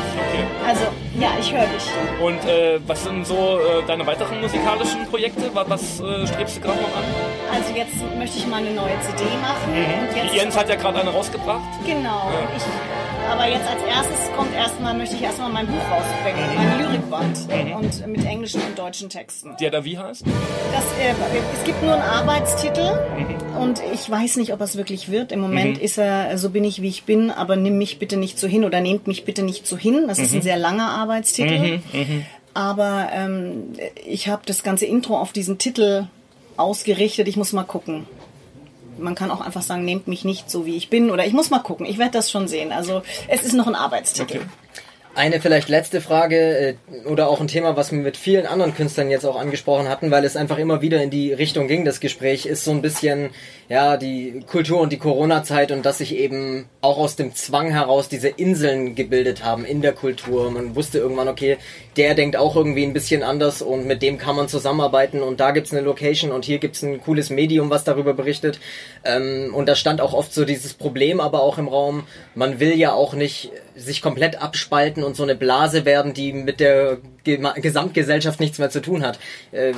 [0.65, 0.85] also
[1.19, 1.85] ja, ich höre dich.
[2.21, 5.49] Und äh, was sind so äh, deine weiteren musikalischen Projekte?
[5.53, 7.03] Was, äh, strebst du gerade noch an?
[7.53, 9.73] Also jetzt möchte ich mal eine neue CD machen.
[9.73, 11.61] Und jetzt, Jens hat ja gerade eine rausgebracht.
[11.85, 12.31] Genau.
[12.57, 12.63] Ich,
[13.31, 17.37] aber jetzt als erstes kommt erstmal, möchte ich erstmal mein Buch rausbringen, mein Lyrikband.
[17.75, 19.55] Und mit englischen und deutschen Texten.
[19.59, 20.25] Der da wie heißt?
[20.25, 21.13] Das, äh,
[21.57, 22.99] es gibt nur einen Arbeitstitel
[23.59, 25.31] und ich weiß nicht, ob er es wirklich wird.
[25.31, 28.39] Im Moment ist er, so bin ich, wie ich bin, aber nimm mich bitte nicht
[28.39, 30.05] so hin oder nehmt mich bitte nicht so hin.
[30.07, 31.79] Das ist ein sehr langer Arbeitstitel.
[32.53, 33.73] Aber ähm,
[34.07, 36.07] ich habe das ganze Intro auf diesen Titel
[36.57, 37.27] ausgerichtet.
[37.27, 38.07] Ich muss mal gucken.
[38.97, 41.11] Man kann auch einfach sagen, nehmt mich nicht so, wie ich bin.
[41.11, 41.85] Oder ich muss mal gucken.
[41.85, 42.71] Ich werde das schon sehen.
[42.71, 44.37] Also es ist noch ein Arbeitstitel.
[44.37, 44.45] Okay.
[45.15, 49.09] Eine vielleicht letzte Frage äh, oder auch ein Thema, was wir mit vielen anderen Künstlern
[49.09, 52.45] jetzt auch angesprochen hatten, weil es einfach immer wieder in die Richtung ging, das Gespräch,
[52.45, 53.29] ist so ein bisschen,
[53.69, 58.09] ja, die Kultur und die Corona-Zeit und dass sich eben auch aus dem Zwang heraus
[58.09, 60.51] diese Inseln gebildet haben in der Kultur.
[60.51, 61.57] Man wusste irgendwann, okay,
[61.97, 65.51] der denkt auch irgendwie ein bisschen anders und mit dem kann man zusammenarbeiten und da
[65.51, 68.59] gibt's eine Location und hier gibt's ein cooles Medium, was darüber berichtet.
[69.03, 72.75] Ähm, und da stand auch oft so dieses Problem aber auch im Raum, man will
[72.75, 78.39] ja auch nicht sich komplett abspalten und so eine Blase werden, die mit der Gesamtgesellschaft
[78.39, 79.19] nichts mehr zu tun hat.
[79.51, 79.73] Äh,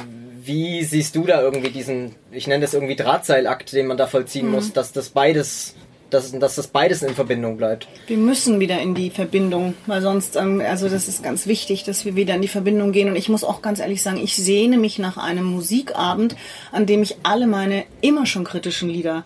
[0.47, 4.49] wie siehst du da irgendwie diesen, ich nenne das irgendwie Drahtseilakt, den man da vollziehen
[4.49, 5.75] muss, dass das beides,
[6.09, 7.87] dass, dass das beides in Verbindung bleibt?
[8.07, 12.05] Wir müssen wieder in die Verbindung, weil sonst, ähm, also das ist ganz wichtig, dass
[12.05, 13.09] wir wieder in die Verbindung gehen.
[13.09, 16.35] Und ich muss auch ganz ehrlich sagen, ich sehne mich nach einem Musikabend,
[16.71, 19.25] an dem ich alle meine immer schon kritischen Lieder,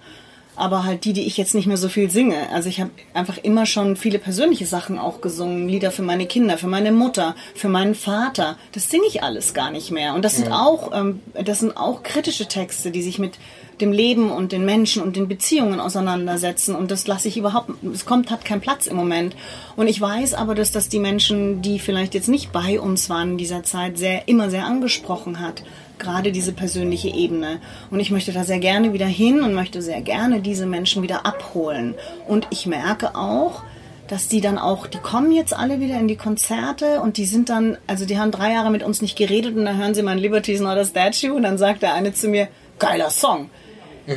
[0.55, 2.49] aber halt die, die ich jetzt nicht mehr so viel singe.
[2.51, 6.57] Also ich habe einfach immer schon viele persönliche Sachen auch gesungen, Lieder für meine Kinder,
[6.57, 8.57] für meine Mutter, für meinen Vater.
[8.73, 10.13] Das singe ich alles gar nicht mehr.
[10.13, 13.39] Und das sind auch, ähm, das sind auch kritische Texte, die sich mit
[13.81, 16.75] dem Leben und den Menschen und den Beziehungen auseinandersetzen.
[16.75, 19.35] Und das lasse ich überhaupt, es kommt, hat keinen Platz im Moment.
[19.75, 23.31] Und ich weiß aber, dass das die Menschen, die vielleicht jetzt nicht bei uns waren
[23.31, 25.63] in dieser Zeit, sehr, immer sehr angesprochen hat.
[25.99, 27.59] Gerade diese persönliche Ebene.
[27.89, 31.25] Und ich möchte da sehr gerne wieder hin und möchte sehr gerne diese Menschen wieder
[31.25, 31.95] abholen.
[32.27, 33.63] Und ich merke auch,
[34.11, 37.47] dass die dann auch, die kommen jetzt alle wieder in die Konzerte und die sind
[37.47, 40.17] dann, also die haben drei Jahre mit uns nicht geredet und dann hören sie mein
[40.17, 43.49] Liberty's Not a Statue und dann sagt der eine zu mir, geiler Song.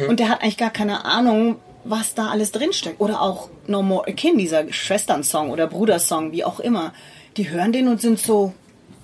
[0.09, 3.01] Und der hat eigentlich gar keine Ahnung, was da alles drinsteckt.
[3.01, 6.93] Oder auch No More a Kin, dieser Schwesternsong oder Brudersong, wie auch immer.
[7.37, 8.55] Die hören den und sind so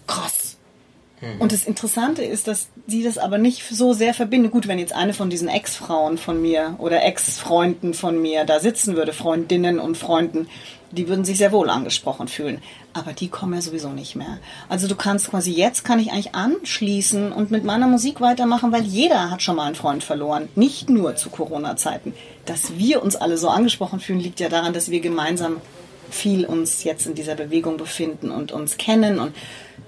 [0.07, 0.50] krass.
[1.39, 4.53] Und das Interessante ist, dass sie das aber nicht so sehr verbindet.
[4.53, 8.97] Gut, wenn jetzt eine von diesen Ex-Frauen von mir oder Ex-Freunden von mir da sitzen
[8.97, 10.49] würde, Freundinnen und Freunden,
[10.93, 12.63] die würden sich sehr wohl angesprochen fühlen.
[12.95, 14.39] Aber die kommen ja sowieso nicht mehr.
[14.69, 18.83] Also du kannst quasi jetzt kann ich eigentlich anschließen und mit meiner Musik weitermachen, weil
[18.83, 20.49] jeder hat schon mal einen Freund verloren.
[20.55, 22.15] Nicht nur zu Corona-Zeiten.
[22.47, 25.59] Dass wir uns alle so angesprochen fühlen, liegt ja daran, dass wir gemeinsam
[26.11, 29.33] viel uns jetzt in dieser Bewegung befinden und uns kennen und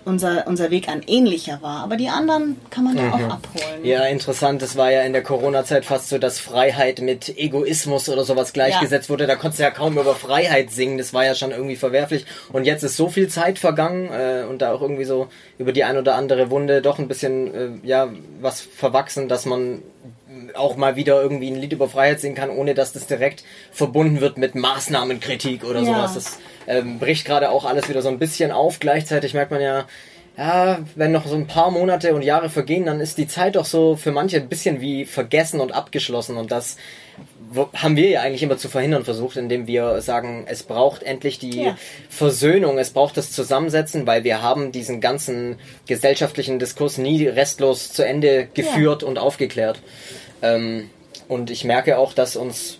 [0.04, 1.82] unser, unser Weg ein ähnlicher war.
[1.82, 3.84] Aber die anderen kann man ja auch abholen.
[3.84, 4.62] Ja, interessant.
[4.62, 9.10] Das war ja in der Corona-Zeit fast so, dass Freiheit mit Egoismus oder sowas gleichgesetzt
[9.10, 9.26] wurde.
[9.26, 10.98] Da konntest du ja kaum über Freiheit singen.
[10.98, 12.26] Das war ja schon irgendwie verwerflich.
[12.52, 15.28] Und jetzt ist so viel Zeit vergangen äh, und da auch irgendwie so
[15.58, 18.08] über die ein oder andere Wunde doch ein bisschen, äh, ja,
[18.40, 19.82] was verwachsen, dass man
[20.54, 24.20] auch mal wieder irgendwie ein Lied über Freiheit singen kann, ohne dass das direkt verbunden
[24.20, 25.86] wird mit Maßnahmenkritik oder Ja.
[25.86, 26.14] sowas.
[26.14, 28.78] Das ähm, bricht gerade auch alles wieder so ein bisschen auf.
[28.80, 29.86] Gleichzeitig merkt man ja,
[30.36, 33.66] ja, wenn noch so ein paar Monate und Jahre vergehen, dann ist die Zeit doch
[33.66, 36.36] so für manche ein bisschen wie vergessen und abgeschlossen.
[36.38, 36.76] Und das
[37.74, 41.62] haben wir ja eigentlich immer zu verhindern versucht, indem wir sagen, es braucht endlich die
[41.64, 41.76] Ja.
[42.08, 48.04] Versöhnung, es braucht das Zusammensetzen, weil wir haben diesen ganzen gesellschaftlichen Diskurs nie restlos zu
[48.04, 49.80] Ende geführt und aufgeklärt.
[50.40, 50.88] Ähm,
[51.28, 52.78] und ich merke auch, dass uns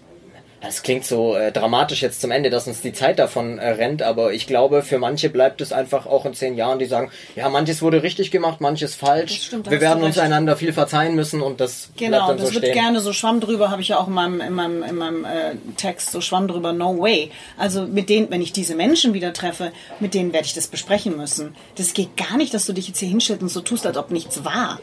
[0.63, 4.03] das klingt so äh, dramatisch jetzt zum Ende, dass uns die Zeit davon äh, rennt,
[4.03, 7.49] aber ich glaube, für manche bleibt es einfach auch in zehn Jahren, die sagen, ja,
[7.49, 9.43] manches wurde richtig gemacht, manches falsch.
[9.47, 10.25] Stimmt, Wir werden uns recht.
[10.25, 12.75] einander viel verzeihen müssen und das bleibt Genau, dann das so wird stehen.
[12.75, 15.55] gerne so Schwamm drüber, habe ich ja auch in meinem, in meinem, in meinem äh,
[15.77, 17.31] Text so Schwamm drüber, no way.
[17.59, 21.17] Also mit denen, wenn ich diese Menschen wieder treffe, mit denen werde ich das besprechen
[21.17, 21.55] müssen.
[21.77, 24.11] Das geht gar nicht, dass du dich jetzt hier hinstellst und so tust, als ob
[24.11, 24.79] nichts war.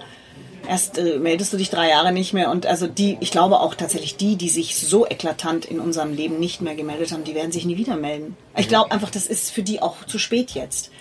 [0.70, 3.74] Erst äh, meldest du dich drei Jahre nicht mehr und also die, ich glaube auch
[3.74, 7.52] tatsächlich die, die sich so eklatant in unserem Leben nicht mehr gemeldet haben, die werden
[7.52, 8.38] sich nie wieder melden.
[8.56, 10.92] Ich glaube einfach, das ist für die auch zu spät jetzt.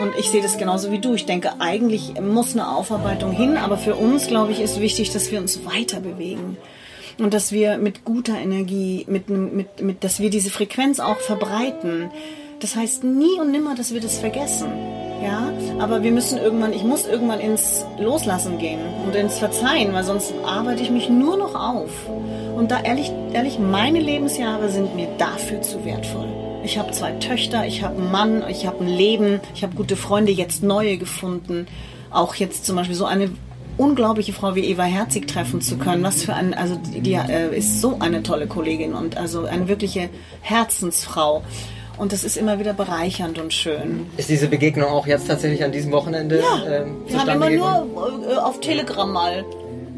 [0.00, 1.12] Und ich sehe das genauso wie du.
[1.12, 5.30] Ich denke, eigentlich muss eine Aufarbeitung hin, aber für uns, glaube ich, ist wichtig, dass
[5.30, 6.56] wir uns weiter bewegen.
[7.18, 12.10] Und dass wir mit guter Energie, mit, mit, mit, dass wir diese Frequenz auch verbreiten.
[12.60, 14.70] Das heißt nie und nimmer, dass wir das vergessen.
[15.22, 15.49] Ja,
[15.80, 20.34] aber wir müssen irgendwann, ich muss irgendwann ins Loslassen gehen und ins Verzeihen, weil sonst
[20.44, 21.90] arbeite ich mich nur noch auf.
[22.54, 26.28] Und da ehrlich, ehrlich, meine Lebensjahre sind mir dafür zu wertvoll.
[26.62, 29.96] Ich habe zwei Töchter, ich habe einen Mann, ich habe ein Leben, ich habe gute
[29.96, 31.66] Freunde, jetzt neue gefunden.
[32.10, 33.30] Auch jetzt zum Beispiel so eine
[33.78, 36.02] unglaubliche Frau wie Eva Herzig treffen zu können.
[36.02, 39.68] Was für ein, also die, die äh, ist so eine tolle Kollegin und also eine
[39.68, 40.10] wirkliche
[40.42, 41.42] Herzensfrau.
[42.00, 44.06] Und das ist immer wieder bereichernd und schön.
[44.16, 48.36] Ist diese Begegnung auch jetzt tatsächlich an diesem Wochenende ähm, Wir haben immer nur äh,
[48.36, 49.44] auf Telegram mal.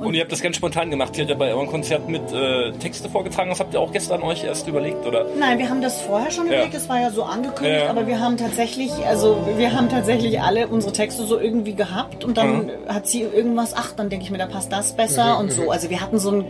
[0.00, 1.16] Und ihr habt das ganz spontan gemacht.
[1.16, 3.50] Ihr habt ja bei eurem Konzert mit äh, Texte vorgetragen.
[3.50, 5.26] Das habt ihr auch gestern euch erst überlegt, oder?
[5.38, 6.54] Nein, wir haben das vorher schon Ja.
[6.54, 7.90] überlegt, das war ja so angekündigt, Ja.
[7.90, 12.36] aber wir haben tatsächlich, also wir haben tatsächlich alle unsere Texte so irgendwie gehabt und
[12.36, 15.70] dann hat sie irgendwas, ach, dann denke ich mir, da passt das besser und so.
[15.70, 16.44] Also wir hatten so ein,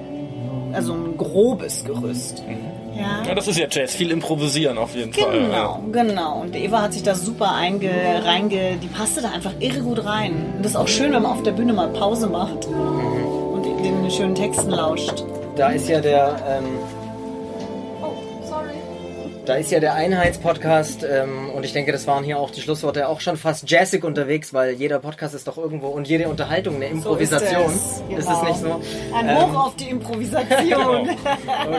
[0.72, 2.42] also ein grobes Gerüst.
[3.02, 3.22] Ja.
[3.28, 3.94] Ja, das ist ja Jazz.
[3.94, 5.40] Viel improvisieren auf jeden Fall.
[5.40, 6.40] Genau, genau.
[6.42, 7.90] Und Eva hat sich da super einge,
[8.24, 10.32] reinge, die passte da einfach irre gut rein.
[10.56, 14.10] Und das ist auch schön, wenn man auf der Bühne mal Pause macht und den
[14.10, 15.24] schönen Texten lauscht.
[15.56, 17.01] Da ist ja der, ähm.
[19.44, 23.08] Da ist ja der Einheitspodcast ähm, und ich denke, das waren hier auch die Schlussworte
[23.08, 26.86] auch schon fast jazzig unterwegs, weil jeder Podcast ist doch irgendwo und jede Unterhaltung eine
[26.86, 27.66] Improvisation.
[27.66, 27.74] es.
[27.74, 28.42] Ist Genau.
[28.42, 28.80] es nicht so?
[29.16, 31.10] Ein Ähm, Hoch auf die Improvisation.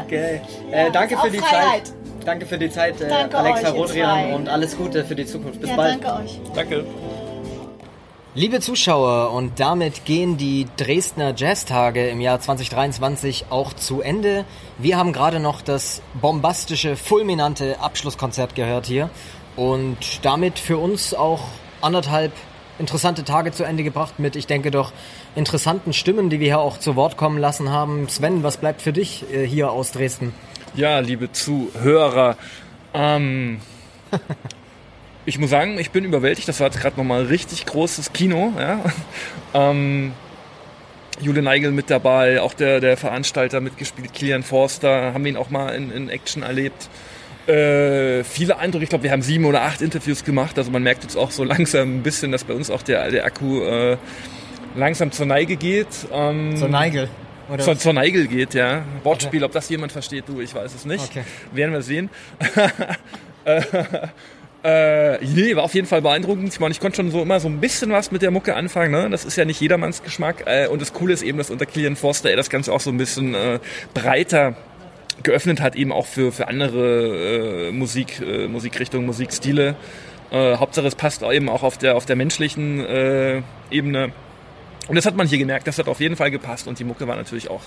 [0.06, 0.42] Okay.
[0.72, 1.88] Äh, danke für die Freiheit.
[1.88, 1.94] Zeit.
[2.26, 5.60] Danke für die Zeit, äh, Alexa Rodrian, und alles Gute für die Zukunft.
[5.60, 6.04] Bis ja, bald.
[6.04, 6.40] danke euch.
[6.56, 6.86] Danke.
[8.36, 14.44] Liebe Zuschauer, und damit gehen die Dresdner Jazztage im Jahr 2023 auch zu Ende.
[14.80, 19.12] Wir haben gerade noch das bombastische, fulminante Abschlusskonzert gehört hier
[19.56, 21.42] und damit für uns auch
[21.82, 22.32] anderthalb
[22.80, 24.94] interessante Tage zu Ende gebracht mit, ich denke doch,
[25.36, 28.10] interessanten Stimmen, die wir hier auch zu Wort kommen lassen haben.
[28.10, 30.34] Sven, was bleibt für dich äh, hier aus Dresden?
[30.74, 32.36] Ja, liebe Zuhörer,
[32.96, 33.62] ähm,
[35.26, 36.48] ich muss sagen, ich bin überwältigt.
[36.48, 38.54] Das war jetzt gerade nochmal richtig großes Kino.
[38.58, 38.84] Ja?
[39.56, 40.14] Ähm,
[41.22, 45.52] Jule Neigel mit dabei, auch der, der Veranstalter mitgespielt, Kilian Forster, haben wir ihn auch
[45.52, 46.90] mal in, in Action erlebt.
[47.48, 51.04] Äh, viele Eindrücke, ich glaube, wir haben sieben oder acht Interviews gemacht, also man merkt
[51.04, 53.98] jetzt auch so langsam ein bisschen, dass bei uns auch der, der Akku äh,
[54.76, 55.88] langsam zur Neige geht.
[56.12, 57.10] Ähm, So Neigel.
[57.50, 58.84] Oder zur, zur Neigel geht, ja.
[59.04, 61.04] Wortspiel, ob das jemand versteht, du, ich weiß es nicht.
[61.12, 61.24] Okay.
[61.52, 62.10] Werden wir sehen.
[64.64, 66.54] äh, nee, war auf jeden Fall beeindruckend.
[66.54, 68.92] Ich meine, ich konnte schon so immer so ein bisschen was mit der Mucke anfangen.
[68.92, 69.10] Ne?
[69.10, 70.44] Das ist ja nicht jedermanns Geschmack.
[70.46, 72.90] Äh, und das Coole ist eben, dass unter Kilian Forster er das Ganze auch so
[72.90, 73.60] ein bisschen äh,
[73.94, 74.56] breiter
[75.22, 79.76] geöffnet hat, eben auch für, für andere äh, Musik, äh, Musikrichtungen, Musikstile.
[80.32, 84.12] Äh, Hauptsache es passt eben auch auf der, auf der menschlichen äh, Ebene.
[84.88, 87.08] Und das hat man hier gemerkt, das hat auf jeden Fall gepasst und die Mucke
[87.08, 87.62] war natürlich auch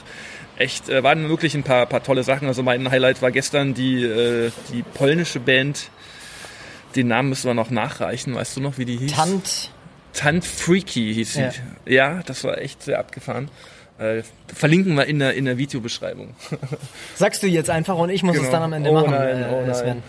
[0.59, 2.49] echt, äh, waren wirklich ein paar, paar tolle Sachen.
[2.49, 5.91] Also mein Highlight war gestern die, äh, die polnische Band,
[6.97, 9.13] den Namen müssen wir noch nachreichen, weißt du noch, wie die hieß?
[9.13, 9.71] Tant.
[10.13, 11.41] Tant Freaky hieß sie.
[11.41, 11.51] Ja.
[11.87, 12.23] Ja.
[12.25, 13.51] das war echt sehr abgefahren.
[13.99, 14.23] Äh,
[14.55, 16.35] verlinken wir in der, in der Videobeschreibung.
[17.15, 18.53] Sagst du jetzt einfach und ich muss es Genau.
[18.53, 19.11] dann am Ende Oh machen.
[19.11, 19.73] nein, äh, oh.
[19.73, 20.03] Sven.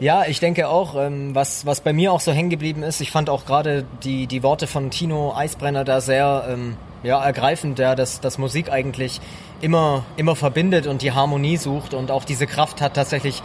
[0.00, 3.10] ja, ich denke auch, ähm, was, was bei mir auch so hängen geblieben ist, ich
[3.10, 7.94] fand auch gerade die, die Worte von Tino Eisbrenner da sehr ähm, ja, ergreifend, ja,
[7.94, 9.20] dass, dass Musik eigentlich
[9.60, 13.42] immer, immer verbindet und die Harmonie sucht und auch diese Kraft hat tatsächlich,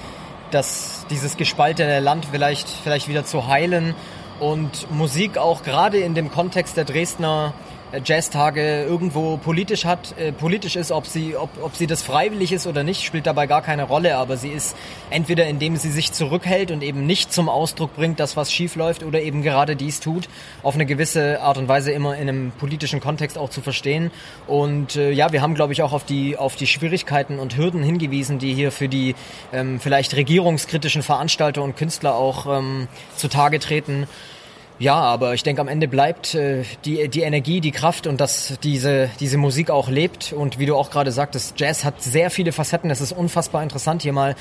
[0.51, 3.95] dass dieses gespaltene Land vielleicht, vielleicht wieder zu heilen
[4.39, 7.53] und Musik auch gerade in dem Kontext der Dresdner
[8.03, 12.65] Jazztage irgendwo politisch hat, äh, politisch ist, ob sie, ob, ob sie das freiwillig ist
[12.65, 14.75] oder nicht, spielt dabei gar keine Rolle, aber sie ist
[15.09, 19.03] entweder indem sie sich zurückhält und eben nicht zum Ausdruck bringt, dass was schief läuft
[19.03, 20.29] oder eben gerade dies tut,
[20.63, 24.11] auf eine gewisse Art und Weise immer in einem politischen Kontext auch zu verstehen.
[24.47, 27.83] Und äh, ja, wir haben, glaube ich, auch auf die, auf die Schwierigkeiten und Hürden
[27.83, 29.15] hingewiesen, die hier für die
[29.51, 32.87] ähm, vielleicht regierungskritischen Veranstalter und Künstler auch ähm,
[33.17, 34.07] zutage treten.
[34.81, 38.57] Ja, aber ich denke, am Ende bleibt äh, die, die Energie, die Kraft und dass
[38.63, 40.33] diese, diese Musik auch lebt.
[40.33, 42.89] Und wie du auch gerade sagtest, Jazz hat sehr viele Facetten.
[42.89, 44.35] Es ist unfassbar interessant, hier mal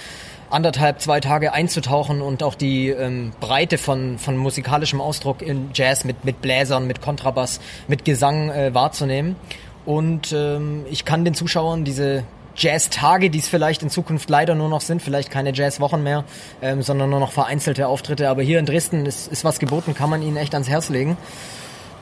[0.49, 6.07] anderthalb, zwei Tage einzutauchen und auch die ähm, Breite von, von musikalischem Ausdruck in Jazz
[6.07, 9.37] mit, mit Bläsern, mit Kontrabass, mit Gesang äh, wahrzunehmen.
[9.85, 12.25] Und ähm, ich kann den Zuschauern diese
[12.61, 16.25] Jazz-Tage, die es vielleicht in Zukunft leider nur noch sind, vielleicht keine Jazz-Wochen mehr,
[16.61, 18.29] ähm, sondern nur noch vereinzelte Auftritte.
[18.29, 21.17] Aber hier in Dresden ist, ist was geboten, kann man ihnen echt ans Herz legen.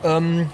[0.02, 0.50] Ähm,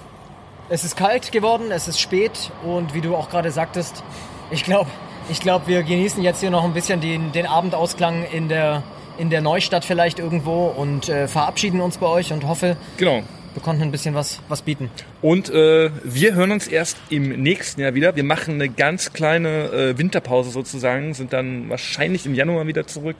[0.68, 4.02] es ist kalt geworden, es ist spät und wie du auch gerade sagtest,
[4.50, 4.90] ich glaube,
[5.30, 8.82] ich glaub, wir genießen jetzt hier noch ein bisschen den, den Abendausklang in der,
[9.16, 13.22] in der Neustadt vielleicht irgendwo und äh, verabschieden uns bei euch und hoffe, Genau.
[13.54, 14.90] Wir konnten ein bisschen was, was bieten.
[15.22, 18.16] Und äh, wir hören uns erst im nächsten Jahr wieder.
[18.16, 23.16] Wir machen eine ganz kleine äh, Winterpause sozusagen, sind dann wahrscheinlich im Januar wieder zurück,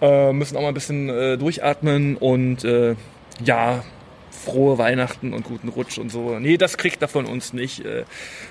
[0.00, 2.94] äh, müssen auch mal ein bisschen äh, durchatmen und äh,
[3.42, 3.82] ja,
[4.30, 6.38] frohe Weihnachten und guten Rutsch und so.
[6.38, 7.84] Nee, das kriegt er von uns nicht.
[7.84, 8.04] Äh,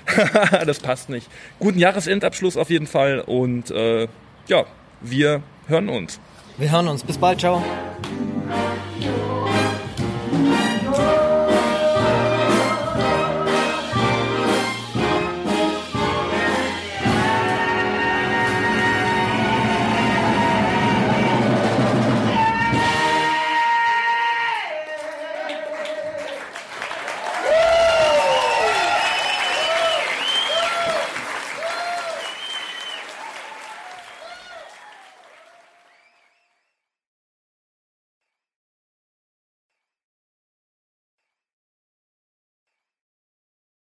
[0.66, 1.28] das passt nicht.
[1.60, 4.08] Guten Jahresendabschluss auf jeden Fall und äh,
[4.48, 4.64] ja,
[5.00, 6.18] wir hören uns.
[6.58, 7.04] Wir hören uns.
[7.04, 7.40] Bis bald.
[7.40, 7.62] Ciao.